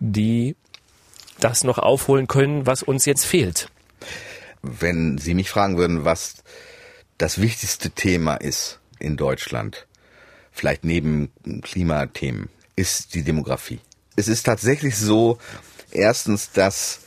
[0.00, 0.56] die
[1.40, 3.68] das noch aufholen können, was uns jetzt fehlt.
[4.62, 6.36] Wenn Sie mich fragen würden, was
[7.16, 9.86] das wichtigste Thema ist in Deutschland,
[10.52, 11.30] vielleicht neben
[11.62, 13.80] Klimathemen, ist die Demografie.
[14.16, 15.38] Es ist tatsächlich so,
[15.90, 17.00] erstens, dass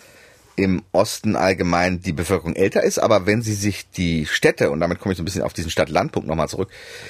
[0.55, 4.99] im Osten allgemein die Bevölkerung älter ist, aber wenn Sie sich die Städte, und damit
[4.99, 6.69] komme ich so ein bisschen auf diesen Stadt-Land-Punkt nochmal zurück,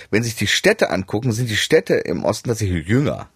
[0.10, 3.30] wenn Sie sich die Städte angucken, sind die Städte im Osten tatsächlich jünger.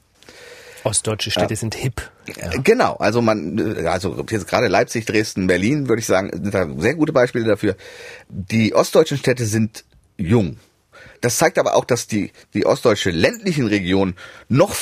[0.86, 1.60] Ostdeutsche Städte ja.
[1.60, 2.02] sind hip.
[2.28, 2.52] Ja.
[2.64, 6.94] Genau, also man, also jetzt gerade Leipzig, Dresden, Berlin, würde ich sagen, sind da sehr
[6.94, 7.76] gute Beispiele dafür.
[8.30, 9.84] Die ostdeutschen Städte sind
[10.18, 10.58] jung.
[11.22, 14.16] Das zeigt aber auch, dass die, die ostdeutsche ländlichen Regionen
[14.48, 14.76] noch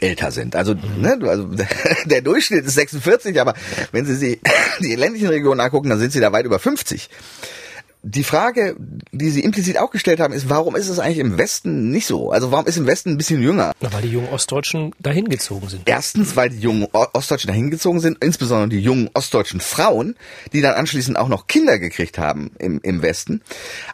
[0.00, 0.56] älter sind.
[0.56, 1.02] Also, mhm.
[1.02, 1.50] ne, also
[2.06, 3.54] der Durchschnitt ist 46, aber
[3.92, 4.40] wenn Sie sich
[4.80, 7.10] die ländlichen Regionen angucken, dann sind sie da weit über 50
[8.02, 8.76] die Frage,
[9.12, 12.30] die Sie implizit auch gestellt haben, ist, warum ist es eigentlich im Westen nicht so?
[12.30, 13.72] Also warum ist im Westen ein bisschen jünger?
[13.80, 15.82] Na, weil die jungen Ostdeutschen dahin gezogen sind.
[15.84, 20.16] Erstens, weil die jungen Ostdeutschen dahin gezogen sind, insbesondere die jungen ostdeutschen Frauen,
[20.52, 23.42] die dann anschließend auch noch Kinder gekriegt haben im, im Westen.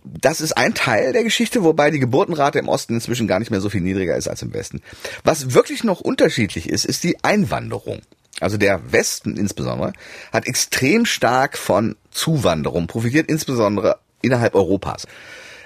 [0.04, 3.60] Das ist ein Teil der Geschichte, wobei die Geburtenrate im Osten inzwischen gar nicht mehr
[3.60, 4.82] so viel niedriger ist als im Westen.
[5.24, 8.02] Was wirklich noch unterschiedlich ist, ist die Einwanderung
[8.40, 9.92] also der Westen insbesondere,
[10.32, 15.06] hat extrem stark von Zuwanderung profitiert, insbesondere innerhalb Europas.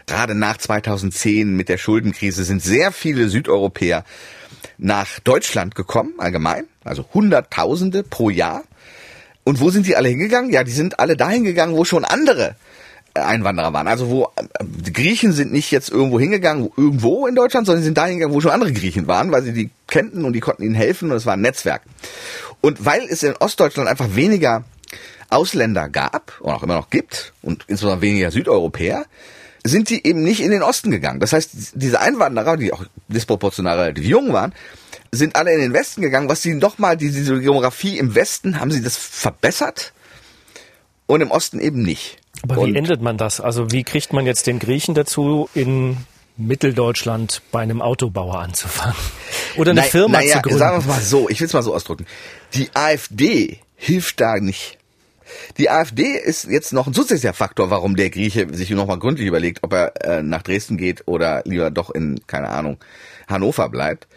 [0.06, 4.04] Gerade nach 2010 mit der Schuldenkrise sind sehr viele Südeuropäer
[4.76, 8.64] nach Deutschland gekommen, allgemein, also Hunderttausende pro Jahr.
[9.44, 10.50] Und wo sind die alle hingegangen?
[10.50, 12.56] Ja, die sind alle dahin gegangen, wo schon andere
[13.14, 13.88] Einwanderer waren.
[13.88, 14.28] Also wo
[14.60, 18.40] die Griechen sind nicht jetzt irgendwo hingegangen, irgendwo in Deutschland, sondern sind dahin gegangen, wo
[18.40, 21.26] schon andere Griechen waren, weil sie die kennten und die konnten ihnen helfen und es
[21.26, 21.82] war ein Netzwerk.
[22.60, 24.64] Und weil es in Ostdeutschland einfach weniger
[25.30, 29.06] Ausländer gab und auch immer noch gibt und insbesondere weniger Südeuropäer,
[29.64, 31.20] sind die eben nicht in den Osten gegangen.
[31.20, 34.54] Das heißt, diese Einwanderer, die auch disproportional relativ jung waren,
[35.12, 36.28] sind alle in den Westen gegangen.
[36.28, 39.92] Was sie nochmal, diese Geografie im Westen, haben sie das verbessert
[41.06, 42.18] und im Osten eben nicht.
[42.42, 43.40] Aber und wie ändert man das?
[43.40, 45.98] Also wie kriegt man jetzt den Griechen dazu, in
[46.36, 48.96] Mitteldeutschland bei einem Autobauer anzufangen?
[49.56, 50.58] Oder eine Na, Firma naja, zu gründen?
[50.58, 52.06] Sagen wir es mal so, ich will es mal so ausdrücken.
[52.54, 54.78] Die AfD hilft da nicht.
[55.58, 59.62] Die AfD ist jetzt noch ein zusätzlicher Faktor, warum der Grieche sich nochmal gründlich überlegt,
[59.62, 62.78] ob er äh, nach Dresden geht oder lieber doch in, keine Ahnung,
[63.28, 64.08] Hannover bleibt.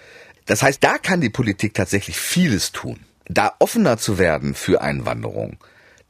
[0.45, 2.99] Das heißt, da kann die Politik tatsächlich vieles tun.
[3.27, 5.57] Da offener zu werden für Einwanderung,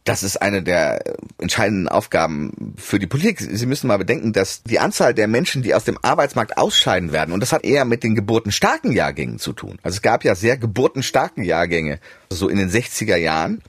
[0.03, 1.01] das ist eine der
[1.39, 3.39] entscheidenden Aufgaben für die Politik.
[3.39, 7.33] Sie müssen mal bedenken, dass die Anzahl der Menschen, die aus dem Arbeitsmarkt ausscheiden werden,
[7.33, 9.79] und das hat eher mit den geburtenstarken Jahrgängen zu tun.
[9.81, 13.61] Also es gab ja sehr geburtenstarke Jahrgänge, so in den 60er Jahren,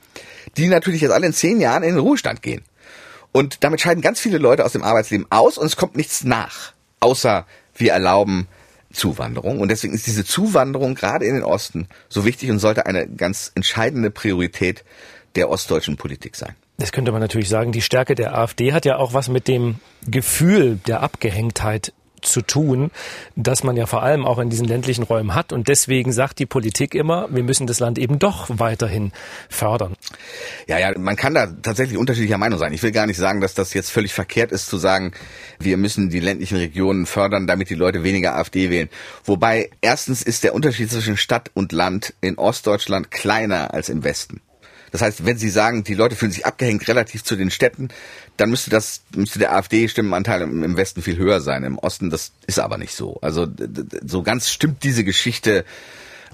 [0.57, 2.63] die natürlich jetzt alle in zehn Jahren in den Ruhestand gehen.
[3.31, 6.73] Und damit scheiden ganz viele Leute aus dem Arbeitsleben aus und es kommt nichts nach,
[7.01, 8.47] außer wir erlauben
[8.93, 9.59] Zuwanderung.
[9.59, 13.51] Und deswegen ist diese Zuwanderung gerade in den Osten so wichtig und sollte eine ganz
[13.55, 14.83] entscheidende Priorität
[15.35, 16.55] der ostdeutschen Politik sein.
[16.77, 17.71] Das könnte man natürlich sagen.
[17.71, 21.93] Die Stärke der AfD hat ja auch was mit dem Gefühl der Abgehängtheit
[22.25, 22.91] zu tun,
[23.35, 25.53] dass man ja vor allem auch in diesen ländlichen Räumen hat.
[25.53, 29.11] Und deswegen sagt die Politik immer, wir müssen das Land eben doch weiterhin
[29.49, 29.95] fördern.
[30.67, 32.73] Ja, ja, man kann da tatsächlich unterschiedlicher Meinung sein.
[32.73, 35.13] Ich will gar nicht sagen, dass das jetzt völlig verkehrt ist zu sagen,
[35.59, 38.89] wir müssen die ländlichen Regionen fördern, damit die Leute weniger AfD wählen.
[39.23, 44.41] Wobei erstens ist der Unterschied zwischen Stadt und Land in Ostdeutschland kleiner als im Westen.
[44.95, 47.89] Das heißt, wenn Sie sagen, die Leute fühlen sich abgehängt relativ zu den Städten,
[48.37, 51.65] dann müsste das, müsste der AfD-Stimmenanteil im, Westen viel höher sein.
[51.65, 53.19] Im Osten, das ist aber nicht so.
[53.19, 53.45] Also,
[54.05, 55.65] so ganz stimmt diese Geschichte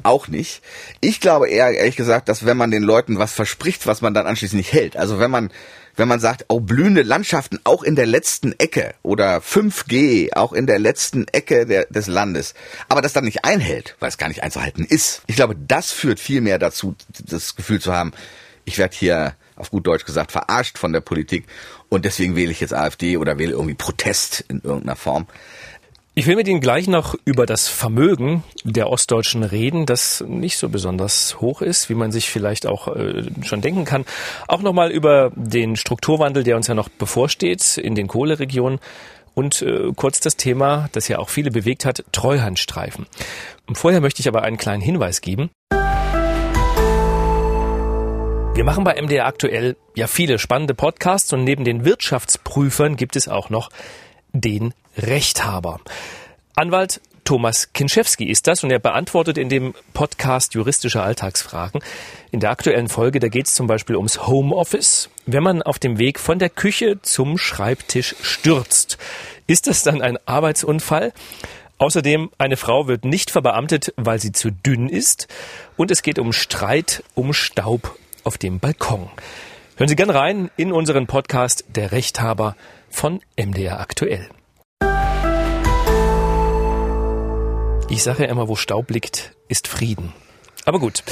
[0.04, 0.62] auch nicht.
[1.00, 4.28] Ich glaube eher, ehrlich gesagt, dass wenn man den Leuten was verspricht, was man dann
[4.28, 4.96] anschließend nicht hält.
[4.96, 5.50] Also wenn man,
[5.96, 10.68] wenn man sagt, oh, blühende Landschaften auch in der letzten Ecke oder 5G auch in
[10.68, 12.54] der letzten Ecke der, des Landes,
[12.90, 15.24] aber das dann nicht einhält, weil es gar nicht einzuhalten ist.
[15.26, 16.96] Ich glaube, das führt viel mehr dazu,
[17.26, 18.14] das Gefühl zu haben,
[18.66, 21.46] ich werde hier auf gut Deutsch gesagt verarscht von der Politik
[21.90, 25.28] und deswegen wähle ich jetzt AfD oder wähle irgendwie Protest in irgendeiner Form.
[26.14, 30.68] Ich will mit Ihnen gleich noch über das Vermögen der Ostdeutschen reden, das nicht so
[30.68, 34.04] besonders hoch ist, wie man sich vielleicht auch äh, schon denken kann.
[34.50, 38.80] Auch nochmal über den Strukturwandel, der uns ja noch bevorsteht in den Kohleregionen.
[39.34, 43.06] Und äh, kurz das Thema, das ja auch viele bewegt hat, Treuhandstreifen.
[43.72, 45.50] Vorher möchte ich aber einen kleinen Hinweis geben.
[48.54, 53.30] Wir machen bei MDR aktuell ja viele spannende Podcasts und neben den Wirtschaftsprüfern gibt es
[53.30, 53.70] auch noch
[54.34, 55.80] den Rechthaber.
[56.56, 61.82] Anwalt Thomas Kinschewski ist das und er beantwortet in dem Podcast juristische Alltagsfragen.
[62.32, 65.10] In der aktuellen Folge, da geht es zum Beispiel ums Homeoffice.
[65.26, 68.98] Wenn man auf dem Weg von der Küche zum Schreibtisch stürzt,
[69.48, 71.14] ist das dann ein Arbeitsunfall?
[71.78, 75.30] Außerdem, eine Frau wird nicht verbeamtet, weil sie zu dünn ist.
[75.78, 79.10] Und es geht um Streit um Staub auf dem Balkon.
[79.78, 82.56] Hören Sie gern rein in unseren Podcast Der Rechthaber
[82.90, 84.30] von MDR aktuell.
[87.90, 90.14] Ich sage ja immer, wo Staub liegt, ist Frieden.
[90.66, 91.04] Aber gut.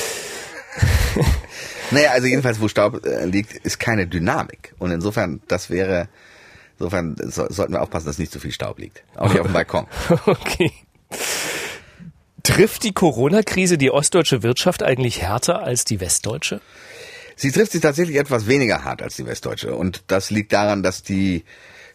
[1.92, 4.74] naja, also jedenfalls, wo Staub äh, liegt, ist keine Dynamik.
[4.80, 6.08] Und insofern, das wäre,
[6.78, 9.04] insofern so, sollten wir aufpassen, dass nicht so viel Staub liegt.
[9.16, 9.88] Auch nicht auf dem Balkon.
[10.26, 10.72] okay.
[12.44, 16.62] Trifft die Corona-Krise die ostdeutsche Wirtschaft eigentlich härter als die westdeutsche?
[17.40, 19.74] Sie trifft sie tatsächlich etwas weniger hart als die westdeutsche.
[19.74, 21.46] Und das liegt daran, dass die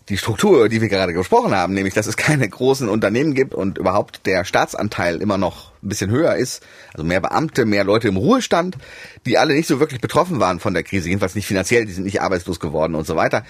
[0.08, 3.78] die Struktur, die wir gerade gesprochen haben, nämlich dass es keine großen Unternehmen gibt und
[3.78, 8.16] überhaupt der Staatsanteil immer noch ein bisschen höher ist, also mehr Beamte, mehr Leute im
[8.16, 8.76] Ruhestand,
[9.24, 12.04] die alle nicht so wirklich betroffen waren von der Krise, jedenfalls nicht finanziell, die sind
[12.04, 13.44] nicht arbeitslos geworden und so weiter,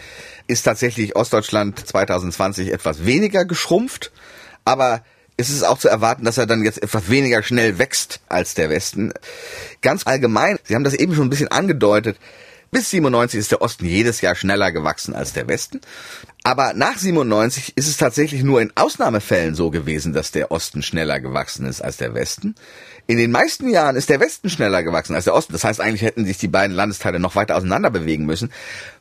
[0.46, 4.12] ist tatsächlich Ostdeutschland 2020 etwas weniger geschrumpft,
[4.64, 5.02] aber
[5.36, 8.70] es ist auch zu erwarten, dass er dann jetzt etwas weniger schnell wächst als der
[8.70, 9.12] Westen.
[9.82, 12.18] Ganz allgemein, Sie haben das eben schon ein bisschen angedeutet,
[12.74, 15.80] bis 97 ist der Osten jedes Jahr schneller gewachsen als der Westen.
[16.42, 21.20] Aber nach 97 ist es tatsächlich nur in Ausnahmefällen so gewesen, dass der Osten schneller
[21.20, 22.56] gewachsen ist als der Westen.
[23.06, 25.52] In den meisten Jahren ist der Westen schneller gewachsen als der Osten.
[25.52, 28.50] Das heißt, eigentlich hätten sich die beiden Landesteile noch weiter auseinander bewegen müssen.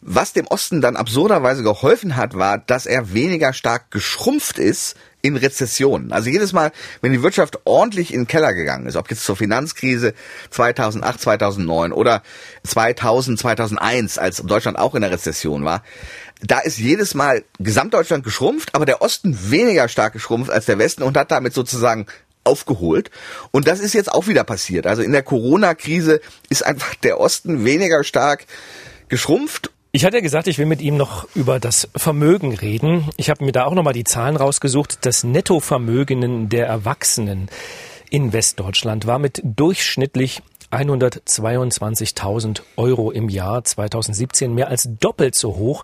[0.02, 5.38] Was dem Osten dann absurderweise geholfen hat, war, dass er weniger stark geschrumpft ist in
[5.38, 6.12] Rezessionen.
[6.12, 9.38] Also jedes Mal, wenn die Wirtschaft ordentlich in den Keller gegangen ist, ob jetzt zur
[9.38, 10.14] Finanzkrise
[10.52, 12.22] 2008, 2009 oder
[12.64, 15.82] 2000, 2001, als Deutschland auch in der Rezession war,
[16.42, 21.04] da ist jedes Mal Gesamtdeutschland geschrumpft, aber der Osten weniger stark geschrumpft als der Westen
[21.04, 22.06] und hat damit sozusagen
[22.44, 23.10] aufgeholt.
[23.52, 24.86] Und das ist jetzt auch wieder passiert.
[24.86, 28.46] Also in der Corona-Krise ist einfach der Osten weniger stark
[29.08, 33.10] geschrumpft ich hatte ja gesagt, ich will mit ihm noch über das Vermögen reden.
[33.16, 35.06] Ich habe mir da auch nochmal die Zahlen rausgesucht.
[35.06, 37.48] Das Nettovermögen der Erwachsenen
[38.10, 45.84] in Westdeutschland war mit durchschnittlich 122.000 Euro im Jahr 2017 mehr als doppelt so hoch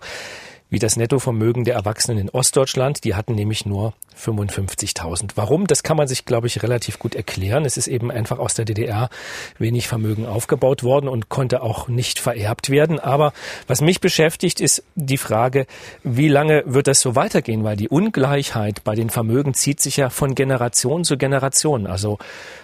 [0.70, 3.04] wie das Nettovermögen der Erwachsenen in Ostdeutschland.
[3.04, 5.32] Die hatten nämlich nur 55.000.
[5.34, 5.66] Warum?
[5.66, 7.64] Das kann man sich, glaube ich, relativ gut erklären.
[7.64, 9.10] Es ist eben einfach aus der DDR
[9.58, 12.98] wenig Vermögen aufgebaut worden und konnte auch nicht vererbt werden.
[13.00, 13.32] Aber
[13.66, 15.66] was mich beschäftigt, ist die Frage,
[16.04, 17.64] wie lange wird das so weitergehen?
[17.64, 21.86] Weil die Ungleichheit bei den Vermögen zieht sich ja von Generation zu Generation.
[21.86, 22.18] Also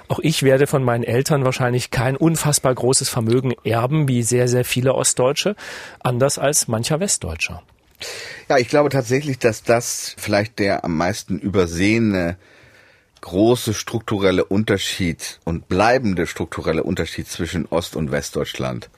[0.09, 4.65] auch ich werde von meinen Eltern wahrscheinlich kein unfassbar großes Vermögen erben, wie sehr, sehr
[4.65, 5.57] viele Ostdeutsche,
[6.01, 7.63] anders als mancher Westdeutscher.
[8.49, 12.37] Ja, ich glaube tatsächlich, dass das vielleicht der am meisten übersehene
[13.21, 18.89] große strukturelle Unterschied und bleibende strukturelle Unterschied zwischen Ost- und Westdeutschland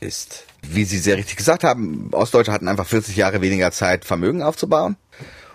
[0.00, 0.44] ist.
[0.62, 4.96] Wie Sie sehr richtig gesagt haben, Ostdeutsche hatten einfach 40 Jahre weniger Zeit, Vermögen aufzubauen.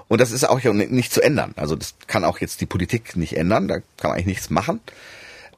[0.08, 1.54] Und das ist auch nicht zu ändern.
[1.56, 4.80] Also das kann auch jetzt die Politik nicht ändern, da kann man eigentlich nichts machen.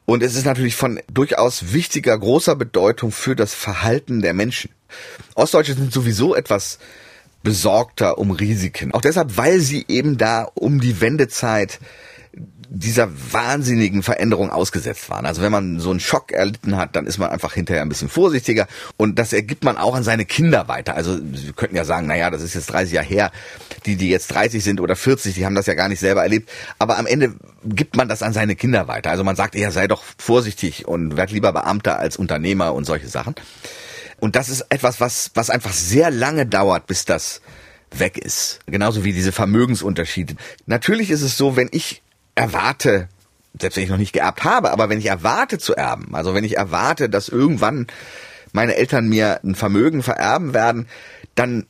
[0.05, 4.71] Und es ist natürlich von durchaus wichtiger, großer Bedeutung für das Verhalten der Menschen.
[5.35, 6.79] Ostdeutsche sind sowieso etwas
[7.43, 8.93] besorgter um Risiken.
[8.93, 11.79] Auch deshalb, weil sie eben da um die Wendezeit
[12.73, 15.25] dieser wahnsinnigen Veränderung ausgesetzt waren.
[15.25, 18.07] Also wenn man so einen Schock erlitten hat, dann ist man einfach hinterher ein bisschen
[18.07, 20.95] vorsichtiger und das ergibt man auch an seine Kinder weiter.
[20.95, 23.31] Also Sie könnten ja sagen, naja, das ist jetzt 30 Jahre her,
[23.85, 26.49] die, die jetzt 30 sind oder 40, die haben das ja gar nicht selber erlebt,
[26.79, 27.33] aber am Ende
[27.65, 29.11] gibt man das an seine Kinder weiter.
[29.11, 33.09] Also man sagt, ja, sei doch vorsichtig und werd lieber Beamter als Unternehmer und solche
[33.09, 33.35] Sachen.
[34.21, 37.41] Und das ist etwas, was, was einfach sehr lange dauert, bis das
[37.89, 38.59] weg ist.
[38.67, 40.35] Genauso wie diese Vermögensunterschiede.
[40.67, 42.03] Natürlich ist es so, wenn ich
[42.35, 43.09] erwarte,
[43.59, 46.43] selbst wenn ich noch nicht geerbt habe, aber wenn ich erwarte zu erben, also wenn
[46.43, 47.87] ich erwarte, dass irgendwann
[48.53, 50.87] meine Eltern mir ein Vermögen vererben werden,
[51.35, 51.65] dann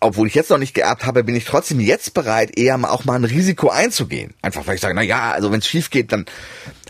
[0.00, 3.16] obwohl ich jetzt noch nicht geerbt habe, bin ich trotzdem jetzt bereit, eher auch mal
[3.16, 4.32] ein Risiko einzugehen.
[4.40, 6.24] Einfach weil ich sage, na ja, also wenn es schief geht, dann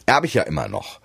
[0.06, 1.01] erbe ich ja immer noch.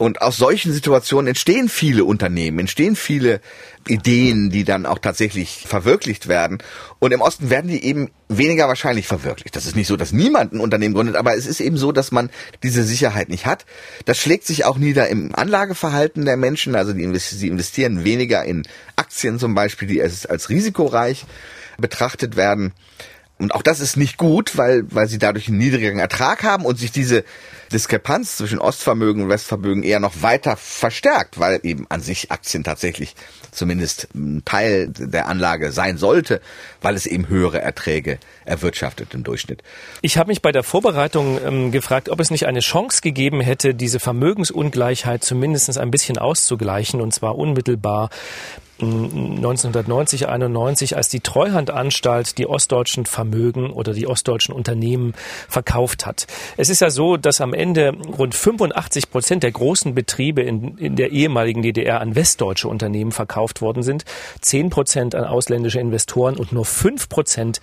[0.00, 3.42] Und aus solchen Situationen entstehen viele Unternehmen, entstehen viele
[3.86, 6.62] Ideen, die dann auch tatsächlich verwirklicht werden.
[7.00, 9.54] Und im Osten werden die eben weniger wahrscheinlich verwirklicht.
[9.56, 12.12] Das ist nicht so, dass niemand ein Unternehmen gründet, aber es ist eben so, dass
[12.12, 12.30] man
[12.62, 13.66] diese Sicherheit nicht hat.
[14.06, 16.76] Das schlägt sich auch nieder im Anlageverhalten der Menschen.
[16.76, 18.62] Also die investieren weniger in
[18.96, 21.26] Aktien zum Beispiel, die als, als risikoreich
[21.76, 22.72] betrachtet werden.
[23.36, 26.78] Und auch das ist nicht gut, weil, weil sie dadurch einen niedrigeren Ertrag haben und
[26.78, 27.22] sich diese
[27.72, 33.14] Diskrepanz zwischen Ostvermögen und Westvermögen eher noch weiter verstärkt, weil eben an sich Aktien tatsächlich
[33.52, 36.40] zumindest ein Teil der Anlage sein sollte,
[36.82, 39.62] weil es eben höhere Erträge erwirtschaftet im Durchschnitt.
[40.02, 43.74] Ich habe mich bei der Vorbereitung ähm, gefragt, ob es nicht eine Chance gegeben hätte,
[43.74, 48.10] diese Vermögensungleichheit zumindest ein bisschen auszugleichen, und zwar unmittelbar
[48.82, 55.14] 1990, 91, als die Treuhandanstalt die ostdeutschen Vermögen oder die ostdeutschen Unternehmen
[55.48, 56.26] verkauft hat.
[56.56, 60.96] Es ist ja so, dass am Ende rund 85 Prozent der großen Betriebe in, in
[60.96, 64.04] der ehemaligen DDR an westdeutsche Unternehmen verkauft worden sind,
[64.40, 67.60] 10 Prozent an ausländische Investoren und nur 5 Prozent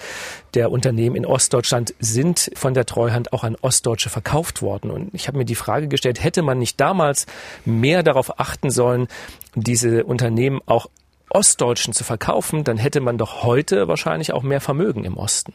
[0.53, 4.91] der Unternehmen in Ostdeutschland sind von der Treuhand auch an Ostdeutsche verkauft worden.
[4.91, 7.25] Und ich habe mir die Frage gestellt, hätte man nicht damals
[7.65, 9.07] mehr darauf achten sollen,
[9.55, 10.87] diese Unternehmen auch
[11.29, 15.53] Ostdeutschen zu verkaufen, dann hätte man doch heute wahrscheinlich auch mehr Vermögen im Osten.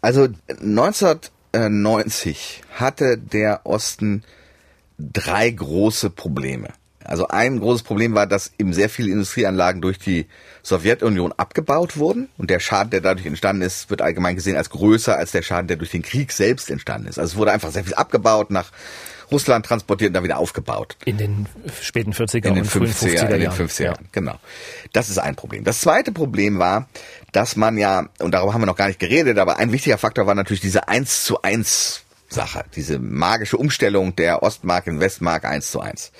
[0.00, 0.28] Also
[1.54, 4.24] 1990 hatte der Osten
[4.98, 6.68] drei große Probleme.
[7.04, 10.26] Also ein großes Problem war, dass eben sehr viele Industrieanlagen durch die
[10.62, 15.14] Sowjetunion abgebaut wurden und der Schaden, der dadurch entstanden ist, wird allgemein gesehen als größer
[15.16, 17.18] als der Schaden, der durch den Krieg selbst entstanden ist.
[17.18, 18.72] Also es wurde einfach sehr viel abgebaut nach
[19.30, 20.96] Russland transportiert und dann wieder aufgebaut.
[21.04, 21.46] In den
[21.82, 23.56] späten 40er in den und frühen 50er, 50er in den Jahren.
[23.56, 23.84] 50er Ja.
[23.86, 24.38] Jahren, genau.
[24.92, 25.64] Das ist ein Problem.
[25.64, 26.88] Das zweite Problem war,
[27.34, 30.26] dass man ja, und darüber haben wir noch gar nicht geredet, aber ein wichtiger Faktor
[30.26, 35.70] war natürlich diese 1 zu 1 Sache, diese magische Umstellung der Ostmark in Westmark 1
[35.70, 36.12] zu 1.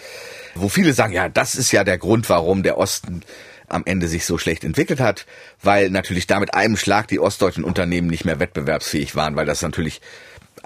[0.54, 3.22] Wo viele sagen, ja, das ist ja der Grund, warum der Osten
[3.68, 5.24] am Ende sich so schlecht entwickelt hat,
[5.62, 9.62] weil natürlich da mit einem Schlag die ostdeutschen Unternehmen nicht mehr wettbewerbsfähig waren, weil das
[9.62, 10.00] natürlich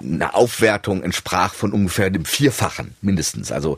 [0.01, 3.51] eine Aufwertung entsprach von ungefähr dem Vierfachen mindestens.
[3.51, 3.77] Also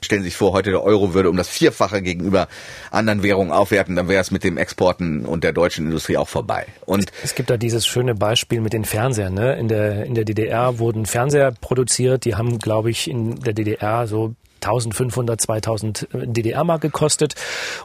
[0.00, 2.48] stellen Sie sich vor, heute der Euro würde um das Vierfache gegenüber
[2.90, 6.66] anderen Währungen aufwerten, dann wäre es mit dem Exporten und der deutschen Industrie auch vorbei.
[6.86, 9.34] Und Es gibt da dieses schöne Beispiel mit den Fernsehern.
[9.34, 9.58] Ne?
[9.58, 14.06] In, der, in der DDR wurden Fernseher produziert, die haben, glaube ich, in der DDR
[14.06, 17.34] so 1500, 2000 DDR-Mark gekostet.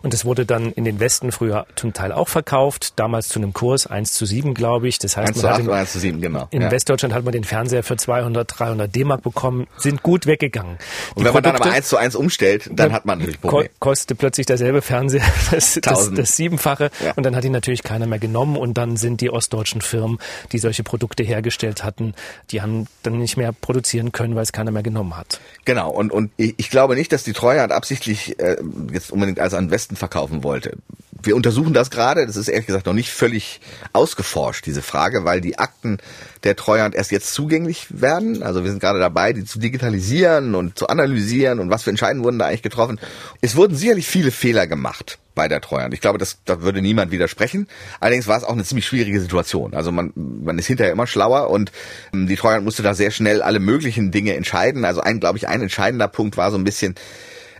[0.01, 3.53] Und es wurde dann in den Westen früher zum Teil auch verkauft, damals zu einem
[3.53, 4.99] Kurs 1 zu 7, glaube ich.
[4.99, 6.47] Das heißt, 1 zu man 8 hat oder in, 1 zu 7, genau.
[6.51, 6.71] in ja.
[6.71, 10.77] Westdeutschland hat man den Fernseher für 200, 300 D-Mark bekommen, sind gut weggegangen.
[11.15, 13.69] Und wenn man dann aber 1 zu 1 umstellt, dann hat man natürlich Probleme.
[13.79, 17.13] kostet plötzlich derselbe Fernseher das, das, das Siebenfache Ja.
[17.15, 20.19] und dann hat ihn natürlich keiner mehr genommen und dann sind die ostdeutschen Firmen,
[20.51, 22.13] die solche Produkte hergestellt hatten,
[22.51, 25.39] die haben dann nicht mehr produzieren können, weil es keiner mehr genommen hat.
[25.65, 28.55] Genau, und, und ich, ich glaube nicht, dass die Treuhand absichtlich äh,
[28.93, 30.77] jetzt unbedingt als an Westen verkaufen wollte.
[31.23, 33.61] Wir untersuchen das gerade, das ist ehrlich gesagt noch nicht völlig
[33.93, 35.97] ausgeforscht, diese Frage, weil die Akten
[36.43, 38.43] der Treuhand erst jetzt zugänglich werden.
[38.43, 42.25] Also wir sind gerade dabei, die zu digitalisieren und zu analysieren und was für Entscheidungen
[42.25, 42.99] wurden da eigentlich getroffen.
[43.41, 45.93] Es wurden sicherlich viele Fehler gemacht bei der Treuhand.
[45.93, 47.67] Ich glaube, das, da würde niemand widersprechen.
[47.99, 49.73] Allerdings war es auch eine ziemlich schwierige Situation.
[49.73, 51.71] Also man, man ist hinterher immer schlauer und
[52.13, 54.85] ähm, die Treuhand musste da sehr schnell alle möglichen Dinge entscheiden.
[54.85, 56.95] Also ein, glaube ich, ein entscheidender Punkt war so ein bisschen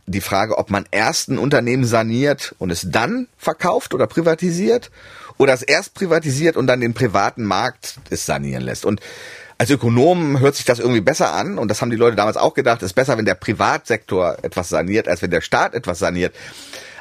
[0.05, 4.91] die Frage, ob man erst ein Unternehmen saniert und es dann verkauft oder privatisiert
[5.37, 8.85] oder es erst privatisiert und dann den privaten Markt es sanieren lässt.
[8.85, 8.99] Und
[9.57, 12.53] als Ökonom hört sich das irgendwie besser an und das haben die Leute damals auch
[12.53, 16.35] gedacht, es ist besser, wenn der Privatsektor etwas saniert, als wenn der Staat etwas saniert.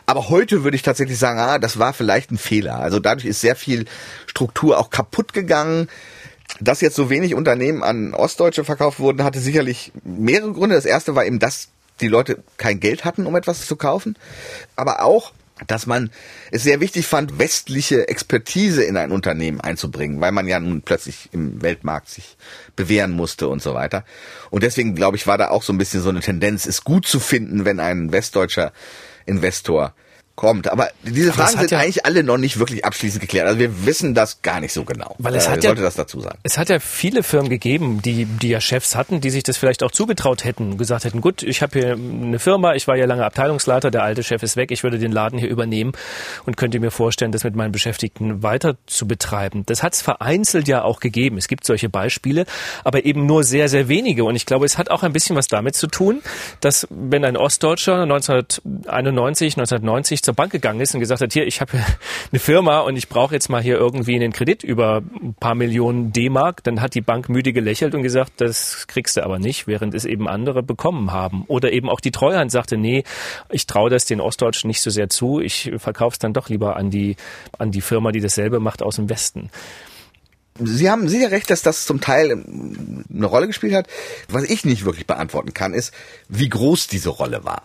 [0.06, 2.76] Aber heute würde ich tatsächlich sagen, ah, das war vielleicht ein Fehler.
[2.76, 3.86] Also dadurch ist sehr viel
[4.26, 5.88] Struktur auch kaputt gegangen.
[6.60, 10.74] Dass jetzt so wenig Unternehmen an Ostdeutsche verkauft wurden, hatte sicherlich mehrere Gründe.
[10.76, 11.68] Das erste war eben, dass
[12.00, 14.16] die Leute kein Geld hatten, um etwas zu kaufen.
[14.76, 15.32] Aber auch,
[15.66, 16.10] dass man
[16.50, 21.28] es sehr wichtig fand, westliche Expertise in ein Unternehmen einzubringen, weil man ja nun plötzlich
[21.32, 22.36] im Weltmarkt sich
[22.74, 24.04] bewähren musste und so weiter.
[24.50, 27.06] Und deswegen, glaube ich, war da auch so ein bisschen so eine Tendenz, es gut
[27.06, 28.72] zu finden, wenn ein westdeutscher
[29.26, 29.94] Investor
[30.34, 30.70] kommt.
[30.70, 33.46] Aber diese Fragen hat sind ja- eigentlich alle noch nicht wirklich abschließend geklärt.
[33.46, 35.14] Also wir wissen das gar nicht so genau.
[35.18, 36.38] Weil es Äh, hat ja- sollte das dazu sagen.
[36.42, 39.82] Es hat ja viele Firmen gegeben, die, die ja Chefs hatten, die sich das vielleicht
[39.82, 43.24] auch zugetraut hätten, gesagt hätten, gut, ich habe hier eine Firma, ich war ja lange
[43.24, 45.92] Abteilungsleiter, der alte Chef ist weg, ich würde den Laden hier übernehmen
[46.46, 49.64] und könnte mir vorstellen, das mit meinen Beschäftigten weiter zu betreiben.
[49.66, 51.36] Das hat es vereinzelt ja auch gegeben.
[51.38, 52.46] Es gibt solche Beispiele,
[52.84, 54.24] aber eben nur sehr, sehr wenige.
[54.24, 56.22] Und ich glaube, es hat auch ein bisschen was damit zu tun,
[56.60, 61.60] dass wenn ein Ostdeutscher 1991, 1990 zur Bank gegangen ist und gesagt hat, hier, ich
[61.60, 61.72] habe
[62.32, 66.12] eine Firma und ich brauche jetzt mal hier irgendwie einen Kredit über ein paar Millionen
[66.12, 69.94] D-Mark, dann hat die Bank müde gelächelt und gesagt, das kriegst du aber nicht, während
[69.94, 71.44] es eben andere bekommen haben.
[71.48, 73.04] Oder eben auch die Treuhand sagte, nee,
[73.50, 76.76] ich traue das den Ostdeutschen nicht so sehr zu, ich verkaufe es dann doch lieber
[76.76, 77.16] an die,
[77.58, 79.50] an die Firma, die dasselbe macht aus dem Westen.
[80.58, 83.86] Sie haben sicher recht, dass das zum Teil ähm, eine Rolle gespielt hat.
[84.28, 85.94] Was ich nicht wirklich beantworten kann, ist,
[86.28, 87.62] wie groß diese Rolle war.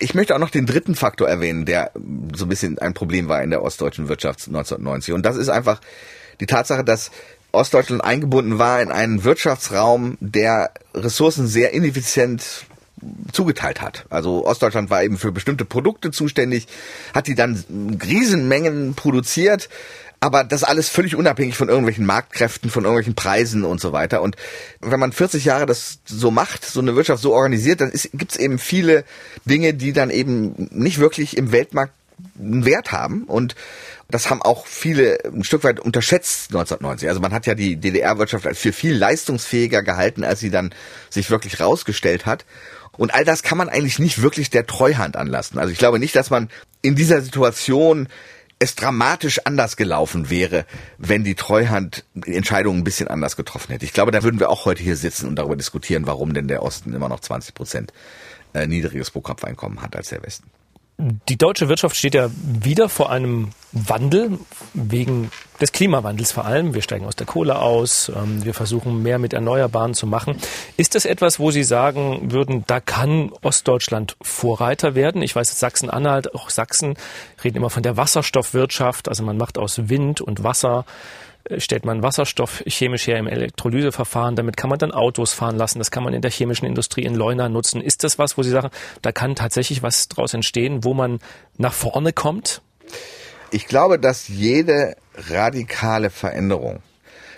[0.00, 1.92] Ich möchte auch noch den dritten Faktor erwähnen, der
[2.34, 5.14] so ein bisschen ein Problem war in der ostdeutschen Wirtschaft 1990.
[5.14, 5.80] Und das ist einfach
[6.40, 7.10] die Tatsache, dass
[7.52, 12.64] Ostdeutschland eingebunden war in einen Wirtschaftsraum, der Ressourcen sehr ineffizient
[13.32, 14.06] zugeteilt hat.
[14.10, 16.66] Also Ostdeutschland war eben für bestimmte Produkte zuständig,
[17.14, 19.68] hat die dann Riesenmengen produziert,
[20.20, 24.20] aber das alles völlig unabhängig von irgendwelchen Marktkräften, von irgendwelchen Preisen und so weiter.
[24.20, 24.36] Und
[24.80, 28.36] wenn man 40 Jahre das so macht, so eine Wirtschaft so organisiert, dann gibt es
[28.36, 29.04] eben viele
[29.46, 31.94] Dinge, die dann eben nicht wirklich im Weltmarkt
[32.38, 33.54] einen Wert haben und
[34.10, 37.08] das haben auch viele ein Stück weit unterschätzt 1990.
[37.08, 40.74] Also man hat ja die DDR-Wirtschaft als für viel leistungsfähiger gehalten, als sie dann
[41.10, 42.44] sich wirklich rausgestellt hat.
[42.96, 45.58] Und all das kann man eigentlich nicht wirklich der Treuhand anlassen.
[45.58, 46.50] Also ich glaube nicht, dass man
[46.82, 48.08] in dieser Situation
[48.60, 50.66] es dramatisch anders gelaufen wäre,
[50.98, 53.86] wenn die Treuhand die Entscheidung ein bisschen anders getroffen hätte.
[53.86, 56.62] Ich glaube, da würden wir auch heute hier sitzen und darüber diskutieren, warum denn der
[56.62, 57.92] Osten immer noch 20 Prozent
[58.52, 60.50] äh, niedriges Pro-Kopf-Einkommen hat als der Westen.
[60.98, 64.38] Die deutsche Wirtschaft steht ja wieder vor einem Wandel,
[64.74, 65.30] wegen
[65.60, 66.74] des Klimawandels vor allem.
[66.74, 70.36] Wir steigen aus der Kohle aus, ähm, wir versuchen mehr mit Erneuerbaren zu machen.
[70.76, 75.22] Ist das etwas, wo Sie sagen würden, da kann Ostdeutschland Vorreiter werden?
[75.22, 76.94] Ich weiß, Sachsen-Anhalt, auch Sachsen
[77.44, 79.08] reden immer von der Wasserstoffwirtschaft.
[79.08, 80.84] Also man macht aus Wind und Wasser
[81.58, 84.36] stellt man Wasserstoff chemisch her im Elektrolyseverfahren.
[84.36, 85.78] Damit kann man dann Autos fahren lassen.
[85.78, 87.80] Das kann man in der chemischen Industrie in Leuna nutzen.
[87.80, 88.70] Ist das was, wo Sie sagen,
[89.02, 91.18] da kann tatsächlich was draus entstehen, wo man
[91.56, 92.62] nach vorne kommt?
[93.50, 94.96] Ich glaube, dass jede
[95.28, 96.80] radikale Veränderung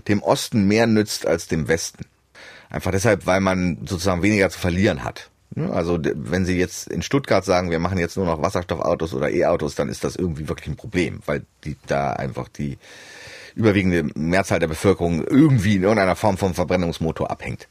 [0.09, 2.05] dem Osten mehr nützt als dem Westen.
[2.71, 5.31] Einfach deshalb, weil man sozusagen weniger zu verlieren hat.
[5.55, 9.75] Also wenn Sie jetzt in Stuttgart sagen, wir machen jetzt nur noch Wasserstoffautos oder E-Autos,
[9.75, 12.79] dann ist das irgendwie wirklich ein Problem, weil die da einfach die
[13.55, 17.69] überwiegende Mehrzahl der Bevölkerung irgendwie in irgendeiner Form vom Verbrennungsmotor abhängt.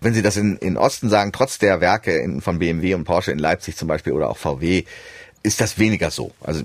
[0.00, 3.32] Wenn Sie das in, in Osten sagen, trotz der Werke in, von BMW und Porsche
[3.32, 4.84] in Leipzig zum Beispiel oder auch VW,
[5.42, 6.32] ist das weniger so.
[6.40, 6.62] Also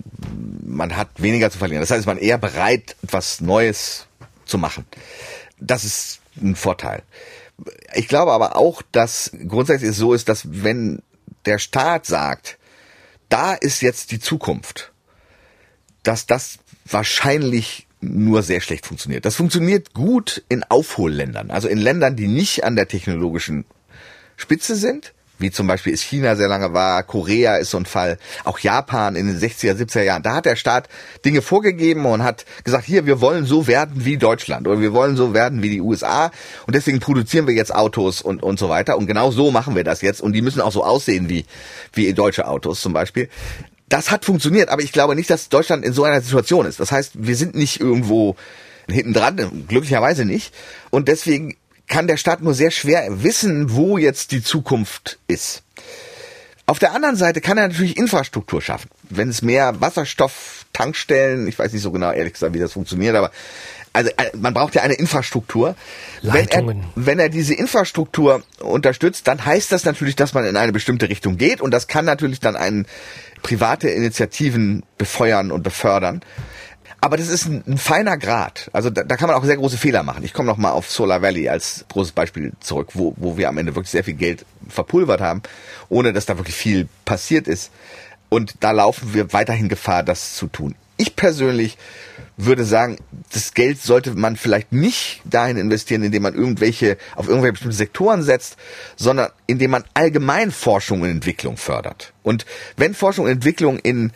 [0.65, 1.81] man hat weniger zu verlieren.
[1.81, 4.07] Das heißt, man eher bereit, etwas Neues
[4.45, 4.85] zu machen.
[5.59, 7.03] Das ist ein Vorteil.
[7.93, 11.01] Ich glaube aber auch, dass grundsätzlich es so ist, dass wenn
[11.45, 12.57] der Staat sagt,
[13.29, 14.91] da ist jetzt die Zukunft,
[16.03, 19.25] dass das wahrscheinlich nur sehr schlecht funktioniert.
[19.25, 23.65] Das funktioniert gut in Aufholländern, also in Ländern, die nicht an der technologischen
[24.37, 28.17] Spitze sind, wie zum Beispiel es China sehr lange war, Korea ist so ein Fall,
[28.43, 30.23] auch Japan in den 60er, 70er Jahren.
[30.23, 30.87] Da hat der Staat
[31.23, 35.15] Dinge vorgegeben und hat gesagt, hier, wir wollen so werden wie Deutschland oder wir wollen
[35.15, 36.31] so werden wie die USA
[36.67, 38.97] und deswegen produzieren wir jetzt Autos und, und so weiter.
[38.97, 41.45] Und genau so machen wir das jetzt und die müssen auch so aussehen wie,
[41.93, 43.29] wie deutsche Autos zum Beispiel
[43.87, 46.79] das hat funktioniert, aber ich glaube nicht, dass Deutschland in so einer Situation ist.
[46.79, 48.35] Das heißt, wir sind nicht irgendwo
[48.89, 50.53] hinten dran, glücklicherweise nicht.
[50.89, 51.55] Und deswegen
[51.87, 55.63] kann der Staat nur sehr schwer wissen, wo jetzt die Zukunft ist.
[56.67, 58.89] Auf der anderen Seite kann er natürlich Infrastruktur schaffen.
[59.03, 63.31] Wenn es mehr Wasserstofftankstellen, ich weiß nicht so genau ehrlich gesagt, wie das funktioniert, aber
[63.93, 65.75] also äh, man braucht ja eine Infrastruktur.
[66.21, 66.85] Leitungen.
[66.95, 70.73] Wenn er, wenn er diese Infrastruktur unterstützt, dann heißt das natürlich, dass man in eine
[70.73, 72.87] bestimmte Richtung geht und das kann natürlich dann einen
[73.41, 76.21] private Initiativen befeuern und befördern.
[77.05, 78.71] Aber das ist ein, ein feiner Grad.
[78.73, 80.23] Also da, da, kann man auch sehr große Fehler machen.
[80.23, 83.59] Ich komme noch mal auf Solar Valley als großes Beispiel zurück, wo, wo wir am
[83.59, 85.43] Ende wirklich sehr viel Geld verpulvert haben,
[85.87, 87.69] ohne dass da wirklich viel passiert ist.
[88.29, 90.73] Und da laufen wir weiterhin Gefahr, das zu tun.
[90.97, 91.77] Ich persönlich
[92.37, 92.97] würde sagen,
[93.31, 98.23] das Geld sollte man vielleicht nicht dahin investieren, indem man irgendwelche, auf irgendwelche bestimmte Sektoren
[98.23, 98.57] setzt,
[98.95, 102.13] sondern indem man allgemein Forschung und Entwicklung fördert.
[102.23, 102.47] Und
[102.77, 104.11] wenn Forschung und Entwicklung in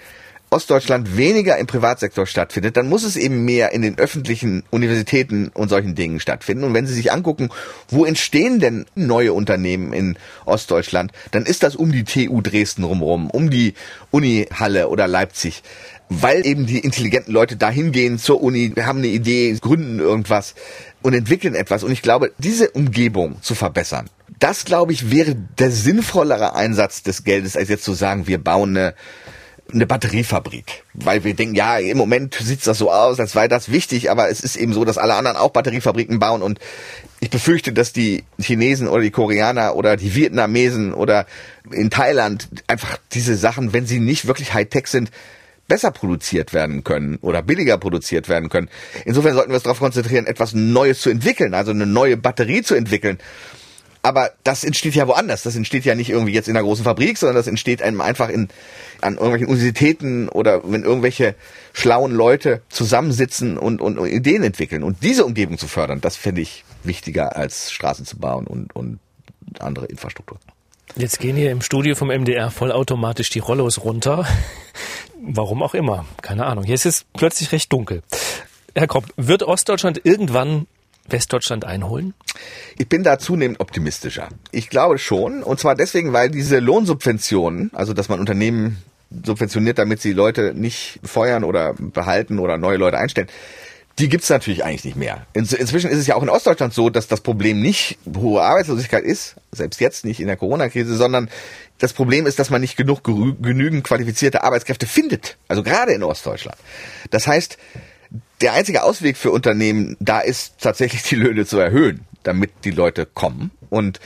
[0.51, 5.69] Ostdeutschland weniger im Privatsektor stattfindet, dann muss es eben mehr in den öffentlichen Universitäten und
[5.69, 6.63] solchen Dingen stattfinden.
[6.63, 7.49] Und wenn Sie sich angucken,
[7.87, 13.29] wo entstehen denn neue Unternehmen in Ostdeutschland, dann ist das um die TU Dresden rumrum,
[13.29, 13.75] um die
[14.11, 15.61] Uni Halle oder Leipzig
[16.09, 20.55] weil eben die intelligenten Leute dahin gehen zur Uni, haben eine Idee, gründen irgendwas
[21.03, 21.83] und entwickeln etwas.
[21.83, 27.23] Und ich glaube, diese Umgebung zu verbessern, das glaube ich wäre der sinnvollere Einsatz des
[27.23, 28.95] Geldes, als jetzt zu sagen, wir bauen eine
[29.71, 33.71] eine Batteriefabrik, weil wir denken, ja, im Moment sieht das so aus, als wäre das
[33.71, 36.59] wichtig, aber es ist eben so, dass alle anderen auch Batteriefabriken bauen und
[37.19, 41.25] ich befürchte, dass die Chinesen oder die Koreaner oder die Vietnamesen oder
[41.71, 45.11] in Thailand einfach diese Sachen, wenn sie nicht wirklich Hightech sind,
[45.67, 48.69] besser produziert werden können oder billiger produziert werden können.
[49.05, 52.75] Insofern sollten wir uns darauf konzentrieren, etwas Neues zu entwickeln, also eine neue Batterie zu
[52.75, 53.19] entwickeln.
[54.01, 55.43] Aber das entsteht ja woanders.
[55.43, 58.29] Das entsteht ja nicht irgendwie jetzt in einer großen Fabrik, sondern das entsteht einem einfach
[58.29, 58.47] in,
[59.01, 61.35] an irgendwelchen Universitäten oder wenn irgendwelche
[61.73, 64.83] schlauen Leute zusammensitzen und, und, und Ideen entwickeln.
[64.83, 68.99] Und diese Umgebung zu fördern, das finde ich wichtiger als Straßen zu bauen und, und
[69.59, 70.39] andere Infrastruktur.
[70.95, 74.25] Jetzt gehen hier im Studio vom MDR vollautomatisch die Rollos runter.
[75.21, 76.05] Warum auch immer.
[76.21, 76.63] Keine Ahnung.
[76.63, 78.01] Hier ist es plötzlich recht dunkel.
[78.75, 80.67] Herr Kropp, wird Ostdeutschland irgendwann
[81.11, 82.13] Westdeutschland einholen?
[82.77, 84.29] Ich bin da zunehmend optimistischer.
[84.51, 85.43] Ich glaube schon.
[85.43, 88.77] Und zwar deswegen, weil diese Lohnsubventionen, also dass man Unternehmen
[89.23, 93.27] subventioniert, damit sie Leute nicht feuern oder behalten oder neue Leute einstellen,
[93.99, 95.25] die gibt's natürlich eigentlich nicht mehr.
[95.33, 99.35] inzwischen ist es ja auch in Ostdeutschland so, dass das Problem nicht hohe Arbeitslosigkeit ist,
[99.51, 101.29] selbst jetzt nicht in der Corona-Krise, sondern
[101.79, 105.37] das Problem ist, dass man nicht genug genügend qualifizierte Arbeitskräfte findet.
[105.49, 106.57] Also gerade in Ostdeutschland.
[107.09, 107.57] Das heißt,
[108.41, 113.05] der einzige Ausweg für Unternehmen da ist tatsächlich die Löhne zu erhöhen, damit die Leute
[113.05, 113.51] kommen.
[113.69, 113.99] Und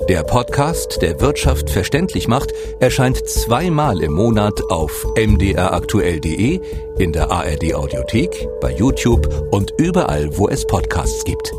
[0.09, 6.61] der Podcast, der Wirtschaft verständlich macht, erscheint zweimal im Monat auf mdraktuell.de,
[6.99, 11.53] in der ARD Audiothek, bei YouTube und überall, wo es Podcasts gibt.